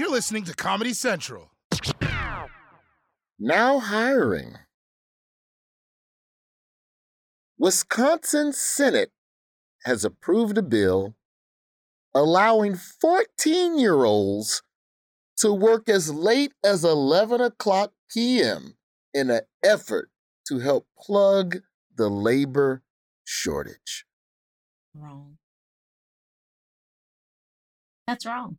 [0.00, 1.50] You're listening to Comedy Central.
[3.38, 4.54] Now hiring.
[7.58, 9.10] Wisconsin Senate
[9.84, 11.16] has approved a bill
[12.14, 14.62] allowing 14 year olds
[15.36, 18.76] to work as late as 11 o'clock p.m.
[19.12, 20.08] in an effort
[20.46, 21.58] to help plug
[21.94, 22.82] the labor
[23.24, 24.06] shortage.
[24.94, 25.36] Wrong.
[28.06, 28.56] That's wrong.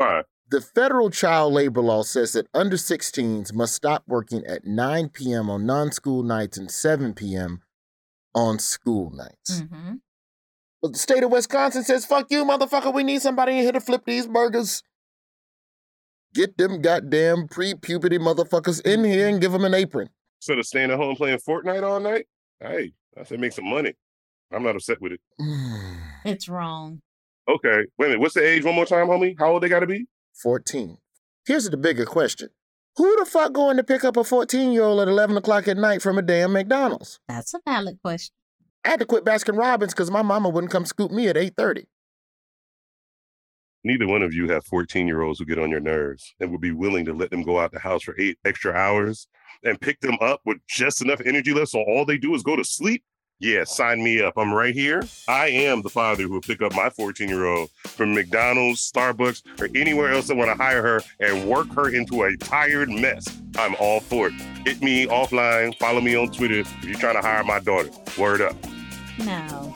[0.00, 0.22] Why?
[0.50, 5.50] The federal child labor law says that under 16s must stop working at 9 p.m.
[5.50, 7.60] on non school nights and 7 p.m.
[8.34, 9.60] on school nights.
[9.60, 9.96] Mm-hmm.
[10.80, 13.80] But the state of Wisconsin says, fuck you, motherfucker, we need somebody in here to
[13.80, 14.82] flip these burgers.
[16.32, 20.08] Get them goddamn pre puberty motherfuckers in here and give them an apron.
[20.38, 22.24] Instead of staying at home playing Fortnite all night,
[22.58, 23.92] hey, I said make some money.
[24.50, 25.20] I'm not upset with it.
[26.24, 27.00] It's wrong.
[27.48, 28.20] Okay, wait a minute.
[28.20, 29.34] What's the age one more time, homie?
[29.38, 30.06] How old they got to be?
[30.42, 30.98] 14.
[31.46, 32.50] Here's the bigger question
[32.96, 35.76] Who the fuck going to pick up a 14 year old at 11 o'clock at
[35.76, 37.18] night from a damn McDonald's?
[37.28, 38.34] That's a valid question.
[38.84, 41.84] I had to quit Baskin Robbins because my mama wouldn't come scoop me at 8.30.
[43.82, 46.60] Neither one of you have 14 year olds who get on your nerves and would
[46.60, 49.26] be willing to let them go out the house for eight extra hours
[49.64, 52.56] and pick them up with just enough energy left so all they do is go
[52.56, 53.02] to sleep.
[53.40, 54.34] Yeah, sign me up.
[54.36, 55.02] I'm right here.
[55.26, 59.42] I am the father who will pick up my 14 year old from McDonald's, Starbucks,
[59.58, 63.40] or anywhere else that want to hire her and work her into a tired mess.
[63.56, 64.34] I'm all for it.
[64.66, 65.74] Hit me offline.
[65.78, 67.88] Follow me on Twitter if you're trying to hire my daughter.
[68.18, 68.56] Word up.
[69.24, 69.74] No.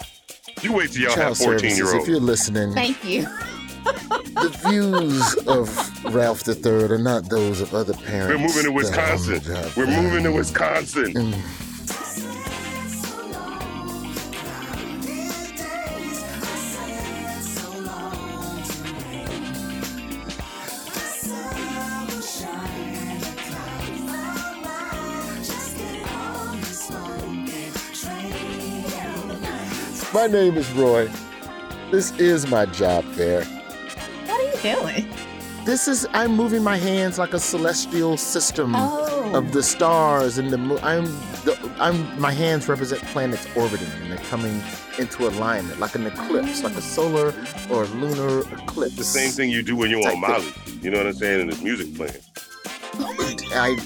[0.60, 3.22] You wait till y'all Child have 14 services, year if you're listening, Thank you.
[3.84, 8.28] the views of Ralph III are not those of other parents.
[8.28, 9.42] We're moving to that are on Wisconsin.
[9.42, 9.72] the.
[9.76, 11.12] We're moving to Wisconsin.
[11.14, 11.73] Mm.
[30.24, 31.10] My name is Roy.
[31.90, 33.44] This is my job fair.
[33.44, 35.06] What are you doing?
[35.66, 39.32] This is I'm moving my hands like a celestial system Oh.
[39.34, 40.78] of the stars and the moon.
[40.82, 41.04] I'm
[41.44, 44.62] the, I'm my hands represent planets orbiting and they're coming
[44.98, 46.80] into alignment like an eclipse, like a oh.
[46.80, 47.34] solar
[47.70, 48.96] or lunar eclipse.
[48.96, 50.50] The same thing you do when you're on Molly.
[50.80, 51.42] You know what I'm saying?
[51.42, 52.22] And there's music playing.
[53.52, 53.76] I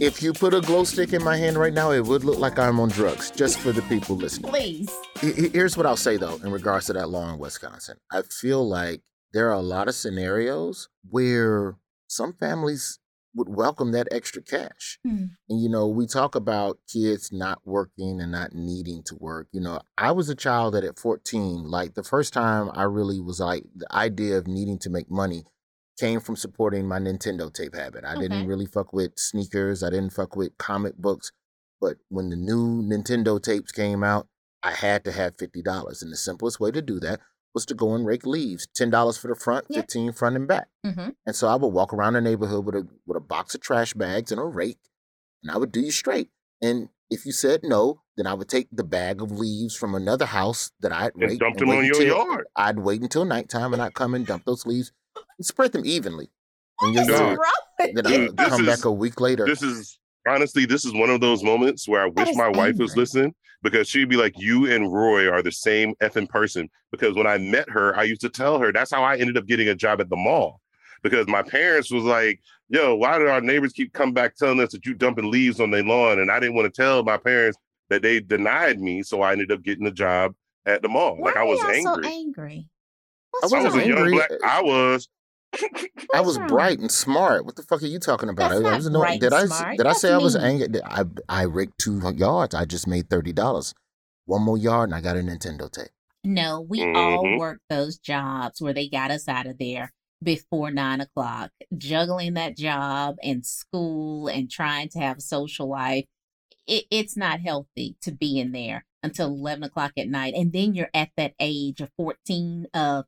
[0.00, 2.58] if you put a glow stick in my hand right now, it would look like
[2.58, 3.30] I'm on drugs.
[3.30, 4.50] Just for the people listening.
[4.50, 4.90] Please.
[5.20, 7.96] He- he- Here's what I'll say though, in regards to that law in Wisconsin.
[8.10, 9.02] I feel like
[9.32, 11.76] there are a lot of scenarios where
[12.08, 12.98] some families
[13.34, 14.98] would welcome that extra cash.
[15.02, 15.24] Hmm.
[15.48, 19.48] And you know, we talk about kids not working and not needing to work.
[19.52, 23.20] You know, I was a child that at 14, like the first time I really
[23.20, 25.44] was like the idea of needing to make money
[25.96, 28.04] came from supporting my Nintendo tape habit.
[28.04, 28.22] I Okay.
[28.22, 31.32] didn't really fuck with sneakers, I didn't fuck with comic books,
[31.80, 34.28] but when the new Nintendo tapes came out,
[34.62, 36.02] I had to have $50.
[36.02, 37.20] And the simplest way to do that
[37.54, 38.66] was to go and rake leaves.
[38.74, 39.80] $10 for the front, Yeah.
[39.80, 40.68] 15 front and back.
[40.84, 41.10] Mm-hmm.
[41.24, 43.94] And so I would walk around the neighborhood with a with a box of trash
[43.94, 44.80] bags and a rake,
[45.42, 46.30] and I would do you straight.
[46.60, 50.26] And if you said no, then I would take the bag of leaves from another
[50.26, 52.46] house that I'd And rake dump them on your until- yard.
[52.56, 54.90] I'd wait until nighttime and I'd come and dump those leaves
[55.40, 56.30] spread them evenly
[56.82, 57.14] in your Dude.
[57.14, 57.38] yard.
[57.38, 57.92] Wrong.
[57.94, 59.46] Then Dude, I'd this come back a week later.
[59.46, 62.76] This is honestly, this is one of those moments where I wish is my wife
[62.76, 67.14] was listening because she'd be like, "You and Roy are the same effing person." Because
[67.14, 69.68] when I met her, I used to tell her that's how I ended up getting
[69.68, 70.60] a job at the mall.
[71.02, 74.72] Because my parents was like, "Yo, why did our neighbors keep coming back telling us
[74.72, 77.58] that you dumping leaves on their lawn?" And I didn't want to tell my parents
[77.88, 80.34] that they denied me, so I ended up getting a job
[80.64, 81.16] at the mall.
[81.16, 82.04] Why like I was are y'all angry.
[82.04, 82.68] so angry?
[83.42, 84.12] I What's I was wasn't angry.
[84.12, 84.30] black.
[84.44, 85.08] I was.
[86.14, 86.48] I was wrong?
[86.48, 87.44] bright and smart.
[87.46, 88.50] What the fuck are you talking about?
[88.50, 89.76] That's I, I not was no, bright did and I smart.
[89.76, 90.68] did I That's say I was angry?
[90.84, 92.54] I I raked two yards.
[92.54, 93.74] I just made thirty dollars.
[94.24, 95.88] One more yard and I got a Nintendo tape.
[96.24, 97.38] No, we all Mhm.
[97.38, 99.92] worked those jobs where they got us out of there
[100.22, 106.06] before nine o'clock, juggling that job and school and trying to have a social life.
[106.66, 110.34] It, it's not healthy to be in there until 11 o'clock at night.
[110.34, 113.04] And then you're at that age of 14 of,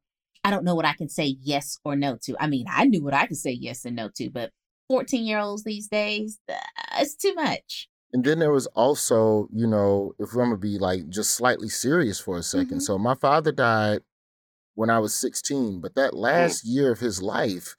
[0.49, 2.35] I don't know what I can say yes or no to.
[2.41, 4.51] I mean, I knew what I could say yes and no to, but
[4.89, 6.55] 14 year olds these days, uh,
[6.99, 7.87] it's too much.
[8.15, 12.19] And then there was also, you know, if I'm gonna be like just slightly serious
[12.19, 12.83] for a 2nd Mhm.
[12.83, 14.01] So my father died
[14.75, 17.77] when I was 16, but that last year of his life,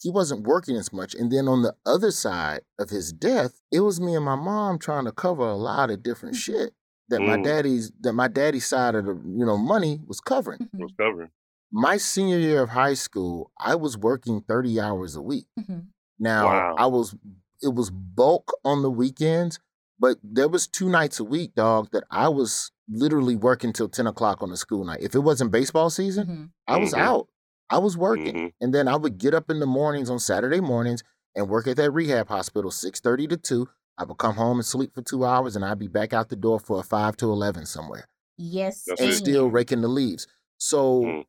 [0.00, 1.16] he wasn't working as much.
[1.16, 4.78] And then on the other side of his death, it was me and my mom
[4.78, 6.38] trying to cover a lot of different Mhm.
[6.38, 6.74] shit
[7.08, 7.42] that my Mm.
[7.42, 10.60] daddy's that my daddy's side of the you know money was covering.
[10.60, 10.78] Mhm.
[10.78, 11.30] was covering.
[11.72, 15.46] My senior year of high school, I was working 30 hours a week.
[15.56, 15.92] Mhm.
[16.18, 16.76] Now, Wow.
[16.76, 17.14] I was
[17.62, 19.60] it was bulk on the weekends,
[19.98, 24.06] but there was two nights a week, dog, that I was literally working till 10
[24.06, 25.00] o'clock on the school night.
[25.02, 26.52] If it wasn't baseball season, Mhm.
[26.68, 26.98] I was Mhm.
[26.98, 27.28] out.
[27.70, 28.34] I was working.
[28.34, 28.52] Mhm.
[28.60, 31.04] And then I would get up in the mornings on Saturday mornings
[31.36, 33.68] and work at that rehab hospital 6:30 to 2.
[33.98, 36.36] I would come home and sleep for 2 hours and I'd be back out the
[36.36, 38.08] door for a 5 to 11 somewhere
[38.38, 40.26] Yes, That's and still raking the leaves.
[40.58, 41.24] So Mm.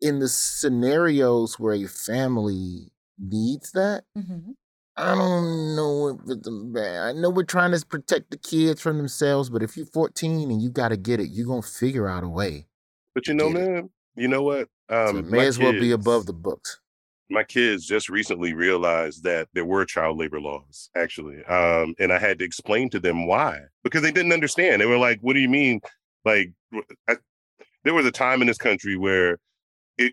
[0.00, 4.54] In the scenarios where a family needs that, Mhm.
[4.96, 7.02] I don't know if it's bad.
[7.02, 10.60] I know we're trying to protect the kids from themselves, but if you're 14 and
[10.60, 12.66] you got to get it, you're going to figure out a way.
[13.14, 13.70] But you know, Get it.
[13.70, 14.68] man, you know what?
[14.88, 16.80] Um, it may my as well be above the books.
[17.32, 22.18] my kids just recently realized that there were child labor laws actually um, and i
[22.18, 25.38] had to explain to them why because they didn't understand they were like what do
[25.38, 25.80] you mean
[26.24, 26.52] like
[27.08, 27.18] I,
[27.84, 29.40] there was a time in this country where it,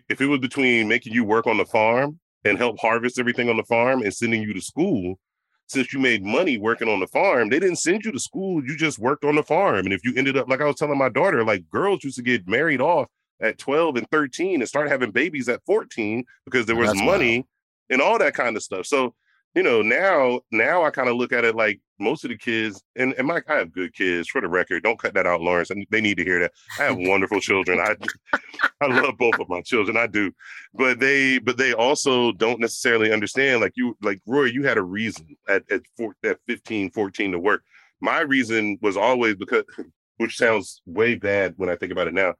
[0.08, 3.56] if it was between making you work on the farm and help harvest everything on
[3.56, 5.18] the farm and sending you to school
[5.66, 8.76] since you made money working on the farm they didn't send you to school you
[8.76, 11.08] just worked on the farm and if you ended up like i was telling my
[11.08, 13.08] daughter like girls used to get married off
[13.40, 17.36] at 12 and 13 and start having babies at 14 because there was That's money
[17.38, 17.46] wild.
[17.90, 18.86] and all that kind of stuff.
[18.86, 19.14] So,
[19.58, 22.80] you know, now now I kind of look at it like most of the kids,
[22.94, 24.84] and, and my I have good kids for the record.
[24.84, 25.70] Don't cut that out, Lawrence.
[25.70, 26.52] And they need to hear that.
[26.78, 27.80] I have wonderful children.
[27.80, 27.96] I
[28.80, 29.96] I love both of my children.
[29.96, 30.30] I do.
[30.74, 34.82] But they but they also don't necessarily understand like you like Roy, you had a
[34.82, 37.64] reason at at, four, at 15, 14 to work.
[38.00, 39.64] My reason was always because
[40.18, 42.34] which sounds way bad when I think about it now.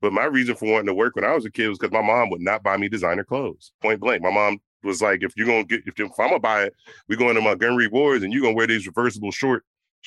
[0.00, 2.00] But my reason for wanting to work when I was a kid was because my
[2.00, 3.72] mom would not buy me designer clothes.
[3.82, 4.22] Point blank.
[4.22, 6.74] My mom was like, if you're gonna get if, if I'm gonna buy it,
[7.08, 9.64] we're going to Montgomery Wards and you're gonna wear these reversible shorts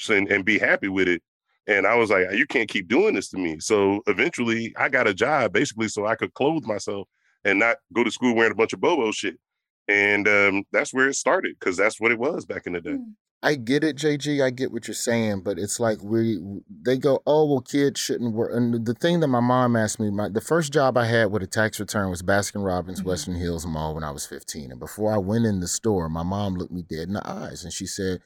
[0.09, 1.21] and, and be happy with it.
[1.67, 3.59] And I was like, you can't keep doing this to me.
[3.59, 7.07] So eventually I got a job basically so I could clothe myself
[7.45, 9.39] and not go to school wearing a bunch of Bobo shit.
[9.87, 12.91] And um, that's where it started because that's what it was back in the day.
[12.91, 13.13] Mm.
[13.45, 14.41] I get it, JG.
[14.41, 18.33] I get what you're saying, but it's like we they go, oh well, kids shouldn't
[18.33, 18.51] work.
[18.55, 21.43] And the thing that my mom asked me, my the first job I had with
[21.43, 23.05] a tax return was Baskin Robbins Mhm.
[23.05, 24.71] Western Hills Mall when I was 15.
[24.71, 27.65] And before I went in the store, my mom looked me dead in the eyes
[27.65, 28.21] and she said,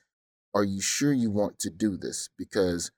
[0.54, 2.30] "Are you sure you want to do this?
[2.38, 2.92] Because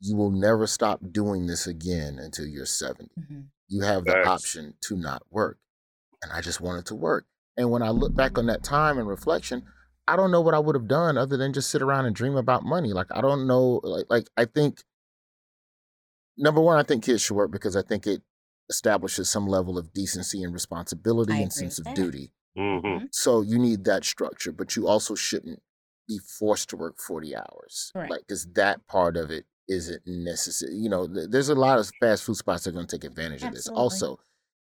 [0.00, 3.10] you will never stop doing this again until you're 70.
[3.20, 3.48] Mhm.
[3.68, 4.28] You have the Facts.
[4.28, 5.58] option to not work."
[6.22, 7.26] And I just wanted to work.
[7.58, 9.64] And when I look back on that time and reflection,
[10.08, 12.36] I don't know what I would have done other than just sit around and dream
[12.36, 12.92] about money.
[12.92, 13.80] Like I don't know.
[13.84, 14.82] Like, like I think
[16.36, 18.22] number one, I think kids should work because I think it
[18.68, 21.96] establishes some level of decency and responsibility I and sense of that.
[21.96, 22.32] duty.
[22.56, 23.08] Mhm.
[23.12, 25.62] So you need that structure, but you also shouldn't
[26.08, 27.90] be forced to work 40 hours.
[27.92, 28.10] Correct.
[28.10, 30.74] Like, because that part of it isn't necessary.
[30.74, 33.04] You know, th- there's a lot of fast food spots that are going to take
[33.04, 33.68] advantage of this.
[33.68, 34.18] Also,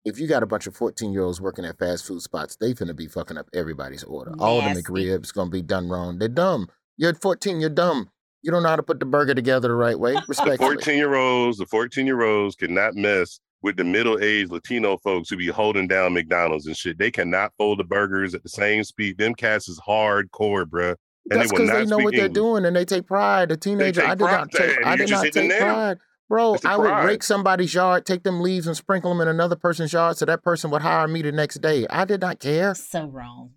[0.07, 2.73] if you got a bunch of 14 year olds working at fast food spots, they
[2.73, 4.33] finna be fucking up everybody's order.
[4.39, 4.85] All the Nasty.
[4.85, 6.19] McRibs gonna be done wrong.
[6.19, 6.69] They're dumb.
[6.97, 8.09] You're 14, you're dumb.
[8.43, 10.15] You don't know how to put the burger together the right way.
[10.29, 10.77] Respectfully.
[10.77, 15.29] 14 year olds, the 14 year olds cannot mess with the middle aged Latino folks
[15.29, 16.99] who be holding down McDonald's and shit.
[16.99, 19.19] They cannot fold the burgers at the same speed.
[19.19, 20.95] Them cats is hardcore, bruh.
[21.29, 23.49] And That's because not they know what they're doing and they take pride.
[23.49, 24.87] The teenager, I did not take.
[24.87, 26.55] I did not take pride, bro.
[26.55, 27.05] It's the I would pride.
[27.05, 30.43] rake somebody's yard, take them leaves, and sprinkle them in another person's yard, so that
[30.43, 31.87] person would hire me the next day.
[31.91, 32.75] I did not care.
[32.75, 33.53] So wrong.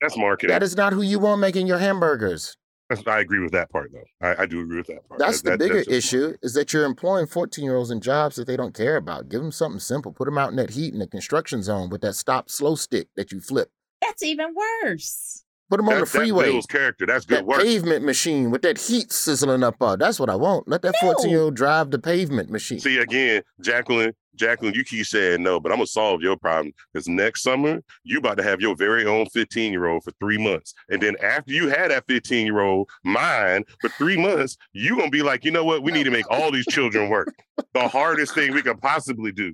[0.00, 0.52] That's marketing.
[0.52, 2.56] That is not who you want making your hamburgers.
[2.88, 4.26] That's- I agree with that part, though.
[4.26, 5.18] I, I do agree with that part.
[5.20, 7.90] That's That- the that- bigger that's just issue is that you're employing 14 year olds
[7.90, 9.28] in jobs that they don't care about.
[9.28, 10.12] Give them something simple.
[10.12, 13.08] Put them out in that heat in the construction zone with that stop slow stick
[13.16, 13.70] that you flip.
[14.02, 15.44] That's even worse.
[15.70, 16.50] Put them on That, the that freeway.
[16.50, 17.06] builds character.
[17.06, 17.62] That's good That work.
[17.62, 19.98] pavement machine with that heat sizzling up on.
[19.98, 20.68] That's what I want.
[20.68, 22.78] Let that 14 year old drive the pavement machine.
[22.80, 24.12] See again, Jacqueline.
[24.34, 28.16] Jacqueline, you keep saying no, but I'm gonna solve your problem because next summer you
[28.18, 31.52] about to have your very own 15 year old for three months, and then after
[31.52, 35.50] you had that 15 year old mine for three months, you gonna be like, you
[35.50, 35.82] know what?
[35.82, 37.34] We need to make all these children work.
[37.74, 39.52] The hardest thing we could possibly do.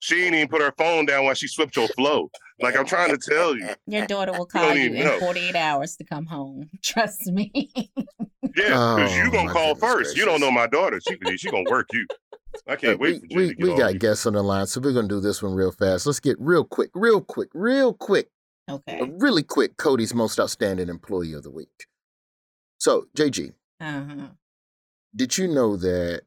[0.00, 2.30] She ain't even put her phone down while she swept your flow.
[2.60, 5.18] Like I'm trying to tell you, Your daughter will call you even in know.
[5.18, 6.68] 48 hours to come home.
[6.82, 7.52] Trust me.
[7.76, 7.94] yeah,
[8.54, 10.16] because you Oh, gonna call goodness first.
[10.16, 11.00] You don't know my daughter.
[11.00, 12.06] She she gonna work you.
[12.66, 13.98] I can't wait we for Jay we, to get we got you.
[13.98, 16.06] guests on the line, so we're gonna do this one real fast.
[16.06, 18.28] Let's get real quick, real quick, real quick,
[18.70, 19.00] okay.
[19.18, 19.76] really quick.
[19.76, 21.86] Cody's most outstanding employee of the week.
[22.78, 24.28] So, JG, Uh-huh.
[25.14, 26.22] did you know that?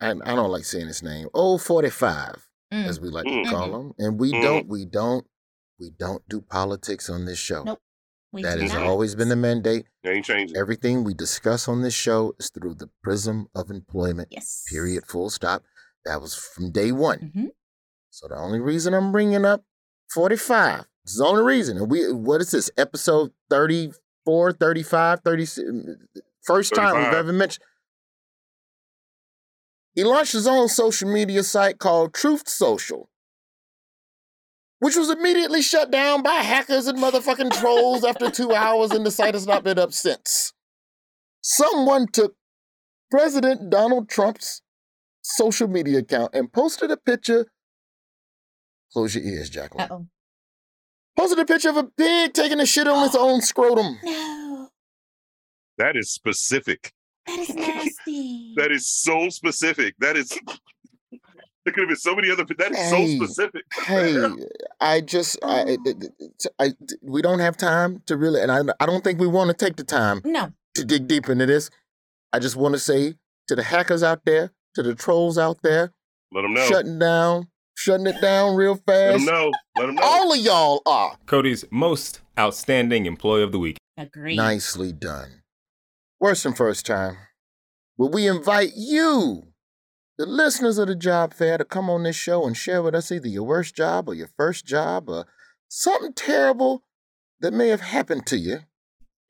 [0.00, 1.28] I, I don't like saying his name.
[1.32, 2.86] Oh, 45, Mm.
[2.86, 3.44] as we like Mm.
[3.44, 3.92] to call them.
[3.98, 4.42] and we Mm.
[4.42, 5.26] don't, we don't,
[5.78, 7.62] we don't do politics on this show.
[7.64, 7.80] Nope.
[8.32, 8.84] We That has not.
[8.84, 9.86] always been the mandate.
[10.06, 10.56] Ain't changing.
[10.56, 14.28] Everything we discuss on this show is through the prism of employment.
[14.30, 14.64] Yes.
[14.70, 15.04] Period.
[15.06, 15.64] Full stop.
[16.06, 17.30] That was from day one.
[17.34, 17.46] hmm
[18.10, 19.64] So the only reason I'm bringing up
[20.10, 21.76] 45 is the only reason.
[21.76, 25.70] And we, what is this, episode 34, 35, 36?
[26.42, 27.64] First time we've ever mentioned.
[29.94, 33.10] He launched his own social media site called Truth Social,
[34.78, 39.10] which was immediately shut down by hackers and motherfucking trolls after two hours, and the
[39.10, 40.54] site has not been up since.
[41.42, 42.36] Someone took
[43.10, 44.62] President Donald Trump's
[45.20, 47.46] social media account and posted a picture.
[48.92, 49.88] Close your ears, Jacqueline.
[49.90, 50.06] Uh oh.
[51.18, 53.98] Posted a picture of a pig taking a shit on its own scrotum.
[54.02, 54.68] No,
[55.76, 56.92] That is specific.
[57.54, 58.54] that is nasty.
[58.56, 59.94] That is so specific.
[59.98, 60.36] That is.
[61.64, 62.44] There could have been so many other.
[62.58, 63.18] That is Hey.
[63.18, 63.62] so specific.
[63.84, 64.20] Hey,
[64.80, 66.24] I just, I, it- it- oh.
[66.24, 66.72] it- I,
[67.02, 69.76] we don't have time to really, and I, I don't think we want to take
[69.76, 70.52] the time no.
[70.74, 71.70] to dig deep into this.
[72.32, 73.14] I just want to say
[73.46, 75.92] to the hackers out there, to the trolls out there,
[76.32, 76.66] Let them know.
[76.66, 77.46] shutting down,
[77.76, 78.88] shutting it down real fast.
[78.88, 79.26] Let fast.
[79.26, 79.52] them know.
[79.76, 80.02] Let them know.
[80.02, 81.16] All of y'all are.
[81.26, 83.76] Cody's most outstanding employee of the week.
[83.96, 84.34] Agreed.
[84.34, 85.42] Nicely done.
[86.18, 87.18] Worse than first time.
[87.96, 89.48] Will we invite you,
[90.18, 93.12] the listeners of the job fair, to come on this show and share with us
[93.12, 95.26] either your worst job or your first job or
[95.68, 96.82] something terrible
[97.40, 98.60] that may have happened to you.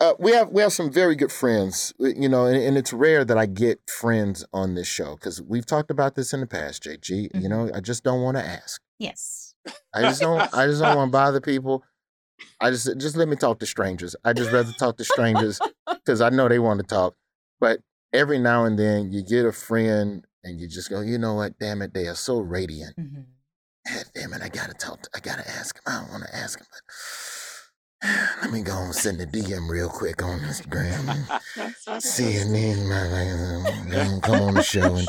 [0.01, 2.93] Uh, we have we have some very good friends, uh, you know, and, and it's
[2.93, 6.47] rare that I get friends on this show because we've talked about this in the
[6.47, 7.31] past, JG.
[7.35, 7.49] You Mhm.
[7.49, 8.81] know, I just don't want to ask.
[8.99, 9.55] Yes.
[9.95, 10.41] I just don't.
[10.53, 11.85] I just don't want to bother people.
[12.61, 14.17] I just just let me talk to strangers.
[14.25, 17.15] I just rather talk to strangers because I know they want to talk.
[17.61, 17.81] But
[18.13, 21.59] every now and then you get a friend and you just go, you know what?
[21.59, 22.97] Damn it, they are so radiant.
[22.97, 23.25] Mhm.
[23.89, 25.03] God damn it, I gotta talk.
[25.03, 25.83] To, I gotta ask him.
[25.87, 28.09] I don't want to ask him, but
[28.43, 31.01] let me go and send a DM real quick on Instagram.
[31.75, 35.09] See and See a name, come on the show and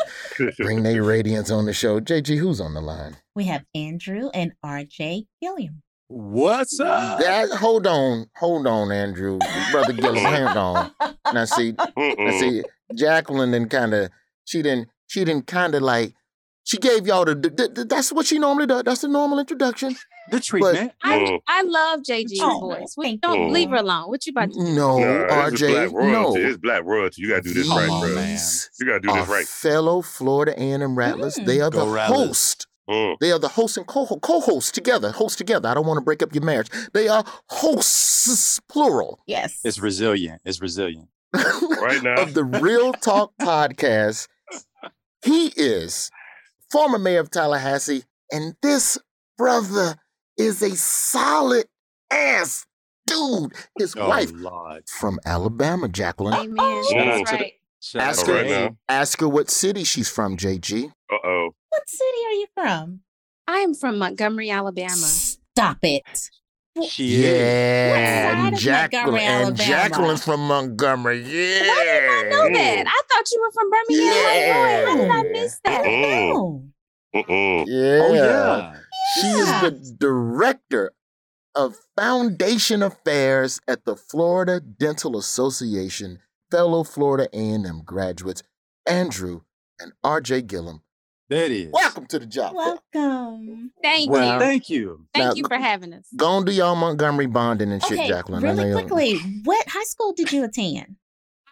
[0.57, 1.99] bring their radiance on the show.
[1.99, 3.17] JG, who's on the line?
[3.35, 5.81] We have Andrew and RJ Gillum.
[6.07, 7.19] What's up?
[7.19, 9.39] That hold on, hold on, Andrew,
[9.71, 10.91] brother Gillis, hang on.
[11.33, 12.63] Now see, now see,
[12.95, 14.09] Jacqueline then kind of,
[14.45, 16.13] she didn't, she didn't kind of like,
[16.65, 18.83] she gave y'all the, the, the- that's what she normally does.
[18.83, 19.95] That's the normal introduction.
[20.31, 20.93] The treatment.
[21.03, 21.39] I, Mm.
[21.47, 22.93] I love JG's Oh, voice.
[22.97, 23.49] We, don't you.
[23.49, 24.07] leave her alone.
[24.07, 24.71] What you about to do?
[24.73, 26.39] No, Nah, this is black RJ, royalty.
[26.39, 26.47] no.
[26.47, 27.21] It's black royalty.
[27.21, 28.15] You gotta do this These right, on, bro.
[28.15, 28.39] man.
[28.79, 29.45] You gotta do are this right.
[29.45, 31.35] fellow Florida A&M Rattlers.
[31.35, 31.45] Mm.
[31.45, 32.27] They are the Rattlers.
[32.27, 32.67] host.
[32.89, 33.17] Mm.
[33.19, 35.11] They are the host and co co-host together.
[35.11, 35.67] Host together.
[35.67, 36.69] I don't want to break up your marriage.
[36.93, 39.19] They are hosts, plural.
[39.27, 39.59] Yes.
[39.65, 40.41] It's resilient.
[40.45, 41.09] It's resilient.
[41.33, 42.21] Right now.
[42.21, 44.27] of the Real Talk podcast.
[45.23, 46.11] He is
[46.71, 48.97] former mayor of Tallahassee, and this
[49.37, 49.95] brother
[50.37, 51.65] is a solid
[52.11, 52.65] ass
[53.07, 53.53] dude.
[53.77, 54.83] His Oh, wife Lord.
[54.89, 56.33] from Alabama, Jacqueline.
[56.33, 56.83] Amen.
[56.91, 57.53] Shout out to the- right.
[57.81, 60.85] Shout Ask her, right ask her what city she's from, JG.
[61.11, 61.49] Uh oh.
[61.69, 63.01] What city are you from?
[63.45, 64.95] I am from Montgomery, Alabama.
[64.95, 66.29] Stop it.
[66.89, 67.23] She.
[67.23, 67.89] Yeah,
[68.33, 69.63] What and Jacqueline, and Alabama?
[69.63, 71.21] Jacqueline's from Montgomery.
[71.21, 71.67] Yeah.
[71.67, 72.85] Why did I know that?
[72.87, 74.85] I thought you were from Birmingham.
[74.85, 74.89] Illinois.
[74.89, 75.83] How did I miss that?
[75.83, 76.33] Mm.
[76.35, 76.63] Oh.
[77.15, 77.65] Mm-mm.
[77.67, 78.01] Yeah.
[78.03, 78.75] Oh, yeah.
[79.15, 80.93] She is the director
[81.55, 88.41] of Foundation Affairs at the Florida Dental Association, fellow Florida A&M graduates,
[88.87, 89.41] Andrew
[89.79, 90.81] and RJ Gillum.
[91.33, 91.71] That is.
[91.71, 92.53] Welcome to the job.
[92.53, 93.71] Welcome.
[93.81, 94.39] Thank Well, you.
[94.39, 95.07] Thank you.
[95.15, 96.05] Thank now- you for having us.
[96.15, 98.43] Go and do y'all Montgomery bonding and shit, Jacqueline.
[98.43, 100.95] Really quickly, what high school did you attend?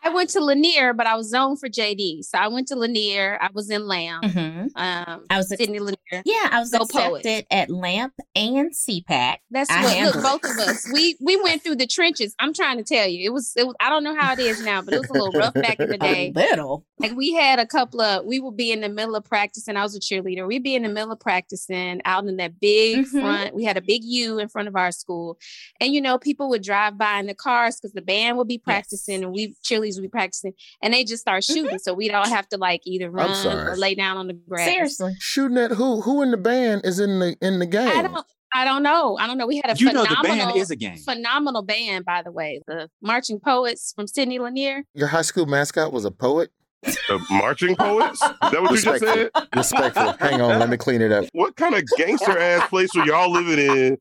[0.03, 2.23] I went to Lanier, but I was zoned for JD.
[2.23, 3.37] So I went to Lanier.
[3.41, 4.23] I was in Lamp.
[4.23, 4.67] Mm-hmm.
[4.75, 6.23] Um, I was ex- Sidney Lanier.
[6.25, 9.37] Yeah, I was Go accepted at Lamp and CPAC.
[9.51, 10.23] That's I what look, it.
[10.23, 10.89] both of us.
[10.91, 12.33] We we went through the trenches.
[12.39, 13.25] I'm trying to tell you.
[13.25, 15.13] It was it was I don't know how it is now, but it was a
[15.13, 16.33] little rough back in the day.
[16.35, 16.85] A little.
[16.97, 19.77] Like we had a couple of we would be in the middle of practicing.
[19.77, 20.47] I was a cheerleader.
[20.47, 23.21] We'd be in the middle of practicing out in that big Mhm.
[23.21, 23.55] front.
[23.55, 25.37] We had a big U in front of our school.
[25.79, 28.57] And you know, people would drive by in the cars because the band would be
[28.57, 31.65] practicing and we cheerleaders would be practicing and they just start shooting.
[31.65, 31.77] Mm-hmm.
[31.81, 34.67] So we don't have to like either run or lay down on the grass.
[34.67, 35.13] Seriously.
[35.19, 36.01] Shooting at who?
[36.01, 37.87] Who in the band is in the in the game?
[37.87, 39.17] I don't I don't know.
[39.17, 39.47] I don't know.
[39.47, 40.97] We had a You know phenomenal the band is a game.
[40.97, 42.61] phenomenal band, by the way.
[42.67, 44.83] The Marching Poets from Sidney Lanier.
[44.93, 46.51] Your high school mascot was a poet?
[46.83, 48.21] The marching poets?
[48.23, 49.29] Is that what you just said?
[49.55, 50.13] Respectful.
[50.19, 51.25] Hang on, let me clean it up.
[51.31, 53.97] What kind of gangster ass place are y'all living in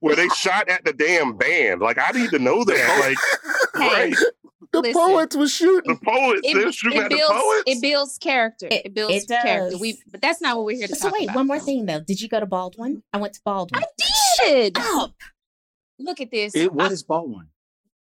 [0.00, 1.80] where they shot at the damn band?
[1.80, 3.16] Like, I need to know that.
[3.74, 4.16] Like, Hey, right?
[4.72, 4.92] The Listen.
[5.00, 5.94] poets was shooting.
[5.94, 7.62] The poets, It, they're shooting it at the builds poets?
[7.66, 8.68] it builds character.
[8.70, 9.78] It, builds it character.
[9.78, 11.36] We but that's not what we're here to So talk wait, about.
[11.36, 12.00] one more thing though.
[12.00, 13.02] Did you go to Baldwin?
[13.12, 13.82] I went to Baldwin.
[13.82, 13.86] I
[14.44, 14.76] did.
[14.76, 15.14] Stop.
[15.98, 16.54] Look at this.
[16.54, 17.48] It, what I- is Baldwin?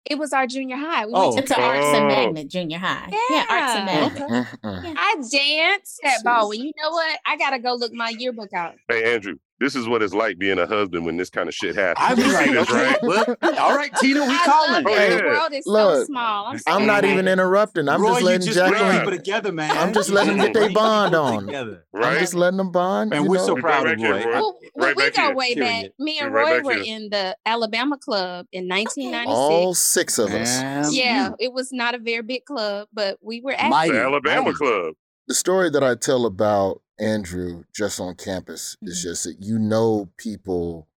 [0.08, 1.04] it was our junior high.
[1.04, 1.34] We Oh.
[1.34, 1.96] went to It's Arts Oh.
[1.96, 3.08] and Magnet Junior High.
[3.30, 4.96] Yeah, Arts and Magnet.
[4.96, 6.60] I danced at Baldwin.
[6.60, 7.18] You know what?
[7.26, 8.76] I gotta go look my yearbook out.
[8.88, 11.74] Hey, Andrew, This is what it's like being a husband when this kind of shit
[11.76, 11.98] happens.
[12.06, 12.98] I was You like, this, okay, right?
[13.02, 14.84] well, all right, Tina, we I calling.
[14.86, 15.10] Oh, it.
[15.10, 15.16] yeah.
[15.16, 16.46] The world is so Look, small.
[16.48, 17.88] I'm, I'm not even interrupting.
[17.88, 18.98] I'm Roy, just letting just bring Jacqueline.
[18.98, 19.70] people together, man.
[19.76, 21.46] I'm just letting them get their bond on.
[21.46, 21.84] Together.
[21.94, 22.18] I'm Right?
[22.18, 23.14] just letting them bond.
[23.14, 23.46] And we're know?
[23.46, 24.24] so proud back of here, Roy.
[24.24, 24.30] Roy.
[24.32, 25.34] Well, well, Right we back go here.
[25.34, 25.82] way Period.
[25.84, 25.90] back.
[25.98, 26.94] Me and Roy back were here.
[26.96, 29.26] in the Alabama Club in 1996.
[29.34, 30.60] All six of us.
[30.60, 33.92] Man, yeah, it was not a very big club, but we were at Mighty.
[33.94, 34.94] The Alabama Club.
[35.28, 39.02] The story that I tell about Andrew just on campus is Mhm.
[39.02, 40.88] just that you know people.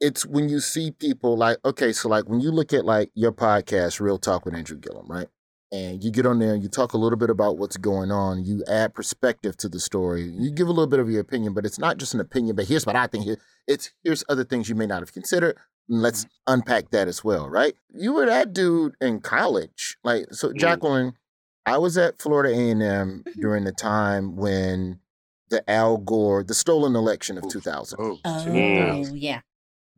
[0.00, 3.32] It's when you see people like, okay, so like when you look at like your
[3.32, 5.28] podcast, Real Talk with Andrew Gillum, right?
[5.72, 8.44] And you get on there and you talk a little bit about what's going on.
[8.44, 10.22] You add perspective to the story.
[10.22, 12.66] You give a little bit of your opinion, but it's not just an opinion, but
[12.66, 13.38] here's what I think here.
[13.66, 15.56] It's here's other things you may not have considered.
[15.88, 17.74] And let's unpack that as well, right?
[17.92, 19.96] You were that dude in college.
[20.04, 20.56] Like, so Mm.
[20.58, 21.12] Jacqueline,
[21.66, 25.00] I was at Florida A&M during the time when
[25.50, 27.52] the Al Gore, the stolen election of Oof.
[27.52, 29.16] 2000, Oh, Oh, 2000.
[29.18, 29.40] yeah.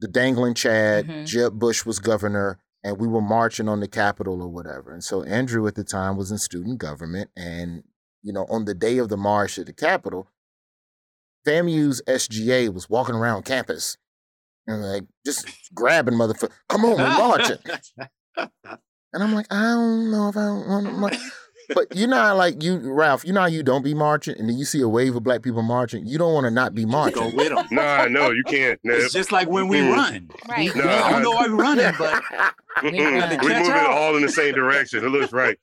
[0.00, 1.26] the dangling Chad, Mhm.
[1.26, 4.92] Jeb Bush was governor, and we were marching on the Capitol or whatever.
[4.92, 7.82] And so Andrew at the time was in student government, and
[8.22, 10.28] you know, on the day of the march at the Capitol,
[11.46, 13.96] FAMU's SGA was walking around campus
[14.66, 17.58] and like just grabbing motherfucker, come on, we're marching.
[19.12, 21.16] And I'm like, I don't know if I want to march.
[21.74, 24.48] But you know, how, like you, Ralph, you know how you don't be marching, and
[24.48, 26.06] then you see a wave of black people marching.
[26.06, 27.14] You don't want to not be marching.
[27.14, 27.36] Go marching.
[27.36, 27.66] with them.
[27.72, 28.78] Nah, no, you can't.
[28.84, 28.94] No.
[28.94, 29.92] It's just like when we Mm.
[29.92, 30.30] run.
[30.48, 30.72] Right.
[30.74, 32.22] We, No, I don't I- know why we're running, but.
[32.82, 33.14] We run.
[33.30, 33.88] We Catch moving up.
[33.88, 35.02] all in the same direction.
[35.02, 35.58] It looks right.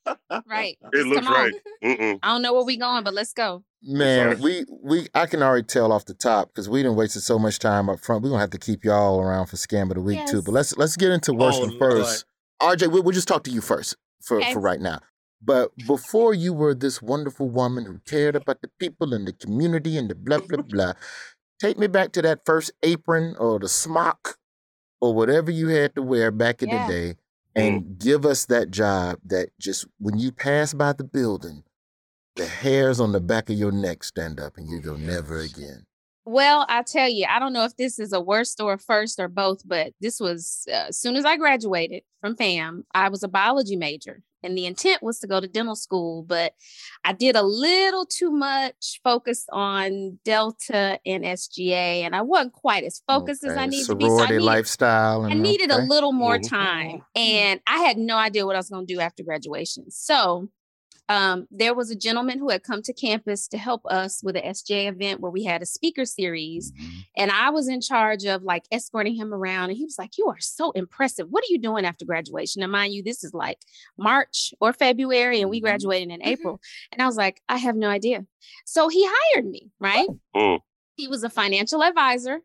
[0.47, 0.79] Right.
[0.81, 1.53] It Just looks right.
[1.83, 2.17] Mm-mm.
[2.23, 3.63] I don't know where we going, but let's go.
[3.83, 7.37] Man, we we I can already tell off the top because we didn't wasted so
[7.37, 8.23] much time up front.
[8.23, 10.41] We're gonna have to keep y'all around for scam of the week too.
[10.41, 12.25] But let's let's get into worst Oh, one first.
[12.59, 14.51] RJ, we'll, we'll just talk to you first for, Okay.
[14.53, 14.97] for right now.
[15.45, 19.97] But before you were this wonderful woman who cared about the people and the community
[19.97, 20.93] and the blah blah blah,
[21.59, 24.37] take me back to that first apron or the smock
[25.01, 26.87] or whatever you had to wear back in Yeah.
[26.87, 27.15] the day,
[27.55, 31.63] and give us that job that just when you pass by the building,
[32.35, 35.85] the hairs on the back of your neck stand up and you go never again.
[36.25, 39.19] Well, I tell you, I don't know if this is a worst or a first
[39.19, 43.23] or both, but this was uh, as soon as I graduated from FAM, I was
[43.23, 44.21] a biology major.
[44.43, 46.53] And the intent was to go to dental school, but
[47.05, 52.83] I did a little too much focus on Delta and SGA, and I wasn't quite
[52.83, 54.09] as focused as I Okay, needed to be.
[54.09, 55.23] So I needed, lifestyle.
[55.25, 56.49] I And, needed a little more Mhm.
[56.49, 59.89] time, and I had no idea what I was going to do after graduation.
[59.91, 60.49] So,
[61.09, 64.43] um, there was a gentleman who had come to campus to help us with an
[64.43, 66.71] SJ event where we had a speaker series,
[67.17, 69.69] and I was in charge of like escorting him around.
[69.69, 71.27] And he was like, "You are so impressive.
[71.29, 73.59] What are you doing after graduation?" And mind you, this is like
[73.97, 75.63] March or February, and we Mhm.
[75.63, 76.61] graduated in April.
[76.91, 78.25] And I was like, "I have no idea."
[78.65, 80.07] So he hired me, right?
[80.35, 80.59] Mm.
[80.95, 82.41] He was a financial advisor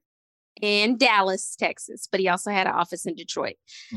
[0.61, 3.55] in Dallas, Texas, but he also had an office in Detroit.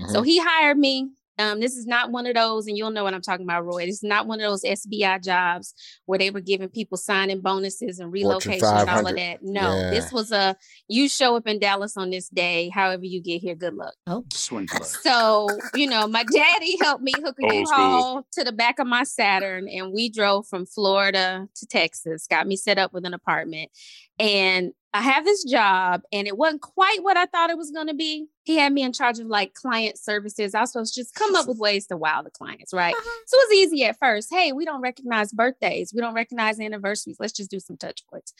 [0.09, 0.25] So Mhm.
[0.25, 1.09] he hired me.
[1.39, 3.83] Um, this is not one of those, and you'll know what I'm talking about, Roy.
[3.83, 5.73] It's not one of those SBI jobs
[6.05, 9.39] where they were giving people signing bonuses and relocation and all of that.
[9.41, 9.89] No, Yeah.
[9.91, 10.55] this was a
[10.87, 13.93] you show up in Dallas on this day, however you get here, good luck.
[14.33, 14.83] Swindler.
[14.85, 18.87] So, you know, my daddy helped me hook a Old U-Haul to the back of
[18.87, 23.13] my Saturn, and we drove from Florida to Texas, got me set up with an
[23.13, 23.71] apartment.
[24.21, 27.87] And I have this job, and it wasn't quite what I thought it was going
[27.87, 28.27] to be.
[28.43, 30.53] He had me in charge of like client services.
[30.53, 32.93] I was supposed to just come up with ways to wow the clients, right?
[32.93, 33.19] Uh-huh.
[33.25, 34.29] So it was easy at first.
[34.31, 37.17] Hey, we don't recognize birthdays, we don't recognize anniversaries.
[37.19, 38.33] Let's just do some touch points.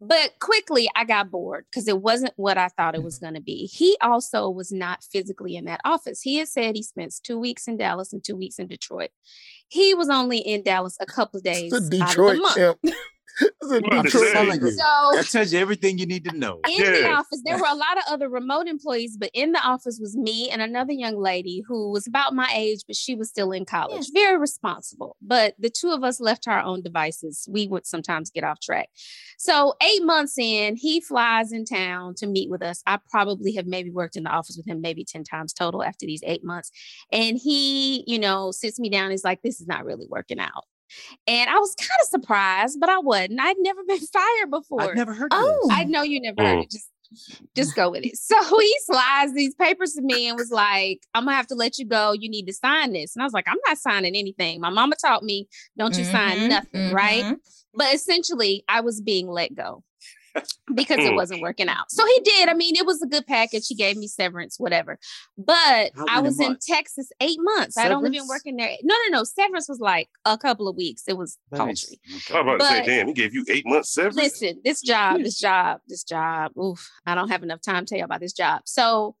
[0.00, 3.26] But quickly, I got bored because it wasn't what I thought it was mm-hmm.
[3.26, 3.66] going to be.
[3.66, 6.22] He also was not physically in that office.
[6.22, 9.10] He had said he spends two weeks in Dallas and two weeks in Detroit.
[9.68, 11.70] He was only in Dallas a couple of days.
[11.72, 12.96] It's a out of Detroit the month.
[13.38, 13.52] champ.
[13.62, 14.22] It's a I'm I'm Detroit.
[14.24, 14.32] saying.
[14.34, 14.70] telling you.
[14.70, 16.60] So That tells you everything you need to know.
[16.68, 19.98] in the office, there were a lot of other remote employees, but in the office
[20.00, 23.52] was me and another young lady who was about my age, but she was still
[23.52, 24.08] in college.
[24.12, 25.16] Very responsible.
[25.22, 27.46] But the two of us left our own devices.
[27.50, 28.88] We would sometimes get off track.
[29.38, 32.82] So eight months in, he flies in town to meet with us.
[32.86, 36.04] I probably have maybe worked in the office with him maybe 10 times total after
[36.06, 36.70] these eight months.
[37.12, 39.10] And he, you know, sits me down.
[39.10, 40.64] He's like, this is not really working out.
[41.26, 43.40] And I was kind of surprised, but I wasn't.
[43.40, 44.82] I'd never been fired before.
[44.82, 45.58] I've never heard Oh.
[45.68, 45.76] this.
[45.78, 46.62] I know you never heard Mm.
[46.64, 46.70] it.
[46.70, 46.88] Just
[47.56, 48.16] just go with it.
[48.16, 51.76] So he slides these papers to me and was like, I'm gonna have to let
[51.78, 52.12] you go.
[52.12, 53.16] You need to sign this.
[53.16, 54.60] And I was like, I'm not signing anything.
[54.60, 57.24] My mama taught me, don't you sign Mhm, nothing, right?
[57.24, 57.36] mhm.
[57.74, 59.82] But essentially, I was being let go.
[60.74, 61.16] Because it Mm.
[61.16, 61.90] wasn't working out.
[61.90, 62.48] So he did.
[62.48, 63.66] I mean, it was a good package.
[63.66, 64.98] He gave me severance, whatever.
[65.36, 66.56] But I many was in?
[66.60, 67.76] Texas eight months.
[67.76, 68.76] I'd only been working there.
[68.82, 69.24] No, no, no.
[69.24, 71.02] Severance was like a couple of weeks.
[71.08, 72.00] It was That makes- paltry.
[72.08, 74.16] I was about to say, But- damn, he gave you eight months severance.
[74.16, 76.56] Listen, this job, this job, this job.
[76.58, 78.62] Oof, I don't have enough time to tell you about this job.
[78.66, 79.16] So,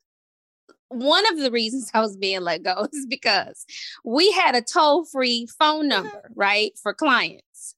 [0.88, 3.64] one of the reasons I was being let go is because
[4.04, 7.74] we had a toll free phone number, right, for clients.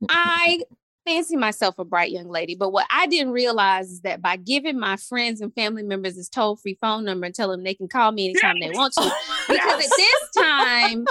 [0.08, 0.60] I
[1.08, 4.78] fancy myself a bright young lady, but what I didn't realize is that by giving
[4.78, 7.88] my friends and family members this toll free phone number and tell them they can
[7.88, 9.02] call me anytime they want to,
[9.48, 11.04] because at this time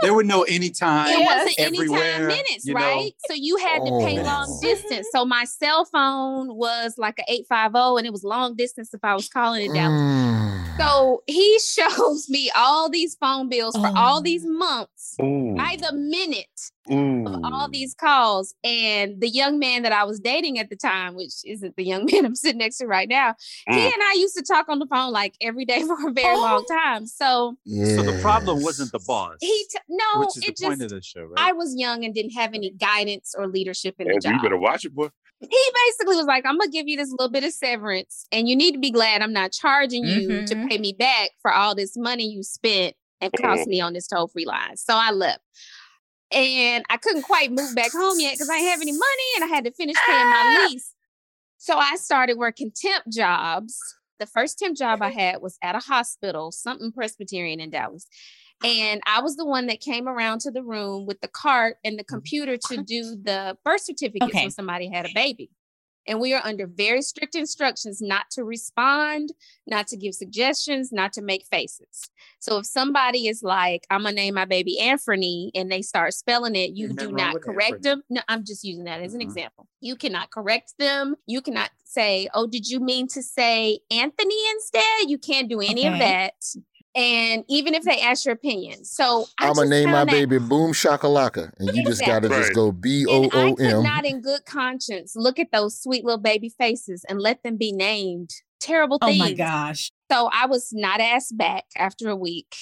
[0.00, 1.06] There were no anytime.
[1.08, 2.80] it wasn't everywhere, anytime minutes, you know.
[2.80, 3.12] right?
[3.28, 4.60] So you had to pay long Oh.
[4.60, 5.06] distance.
[5.12, 9.14] So my cell phone was like an 850 and it was long distance if I
[9.14, 10.00] was calling in Dallas.
[10.02, 10.78] Mm.
[10.78, 15.92] So he shows me all these phone bills for all these months Ooh, by the
[15.92, 17.26] minute ooh.
[17.26, 18.54] of all these calls.
[18.64, 22.06] And the young man that I was dating at the time, which isn't the young
[22.12, 23.34] man I'm sitting next to right now,
[23.68, 23.84] he Mm.
[23.84, 26.64] and I used to talk on the phone like every day for a very long
[26.64, 27.06] time.
[27.06, 29.06] So So the problem wasn't the Yes.
[29.06, 29.36] boss.
[29.40, 31.48] he, t- no, which is it the point of the show, right?
[31.48, 34.32] I was young and didn't have any guidance or leadership in the job.
[34.34, 35.08] you better watch it, boy.
[35.40, 35.48] He
[35.86, 38.72] basically was like, I'm gonna give you this little bit of severance, and you need
[38.72, 40.68] to be glad I'm not charging you to Mhm.
[40.68, 44.28] pay me back for all this money you spent and cost me on this toll
[44.28, 44.76] free line.
[44.76, 45.40] So I left.
[46.32, 49.44] And I couldn't quite move back home yet because I didn't have any money and
[49.44, 50.68] I had to finish paying my ah!
[50.68, 50.94] lease.
[51.58, 53.78] So I started working temp jobs.
[54.18, 55.18] The first temp job I mm-hmm.
[55.18, 58.06] had was at a hospital, something Presbyterian in Dallas.
[58.64, 61.98] And I was the one that came around to the room with the cart and
[61.98, 62.14] the mm-hmm.
[62.14, 64.44] computer to do the birth certificates Okay.
[64.44, 65.50] when somebody had a baby.
[66.06, 69.32] And we are under very strict instructions not to respond,
[69.66, 72.10] not to give suggestions, not to make faces.
[72.40, 76.56] So if somebody is like, I'm gonna name my baby Anthony and they start spelling
[76.56, 77.82] it, you do not correct Anthony.
[77.82, 78.02] them.
[78.10, 79.24] No, I'm just using that as an Mhm.
[79.24, 79.68] example.
[79.80, 81.16] You cannot correct them.
[81.26, 85.08] You cannot say, Oh, did you mean to say Anthony instead?
[85.08, 86.34] You can't do any of that.
[86.94, 88.84] And even if they ask your opinion.
[88.84, 92.54] So I I'm gonna name my that- baby Boom Shakalaka, and you just gotta just
[92.54, 93.82] go B O and I O could M.
[93.82, 97.72] not, in good conscience, look at those sweet little baby faces and let them be
[97.72, 99.20] named terrible thing.
[99.20, 99.90] Oh my gosh.
[100.10, 102.54] So I was not asked back after a week.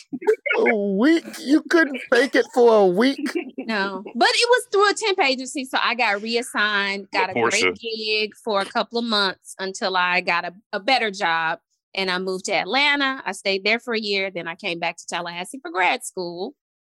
[0.57, 1.25] A week?
[1.41, 3.19] You couldn't fake it for a week?
[3.59, 7.61] No, but it was through a temp agency, so I got reassigned, got a Portia.
[7.67, 11.61] great gig for a couple of months until I got a, a better job.
[11.95, 13.23] And I moved to Atlanta.
[13.25, 14.31] I stayed there for a year.
[14.31, 16.55] Then I came back to Tallahassee for grad school.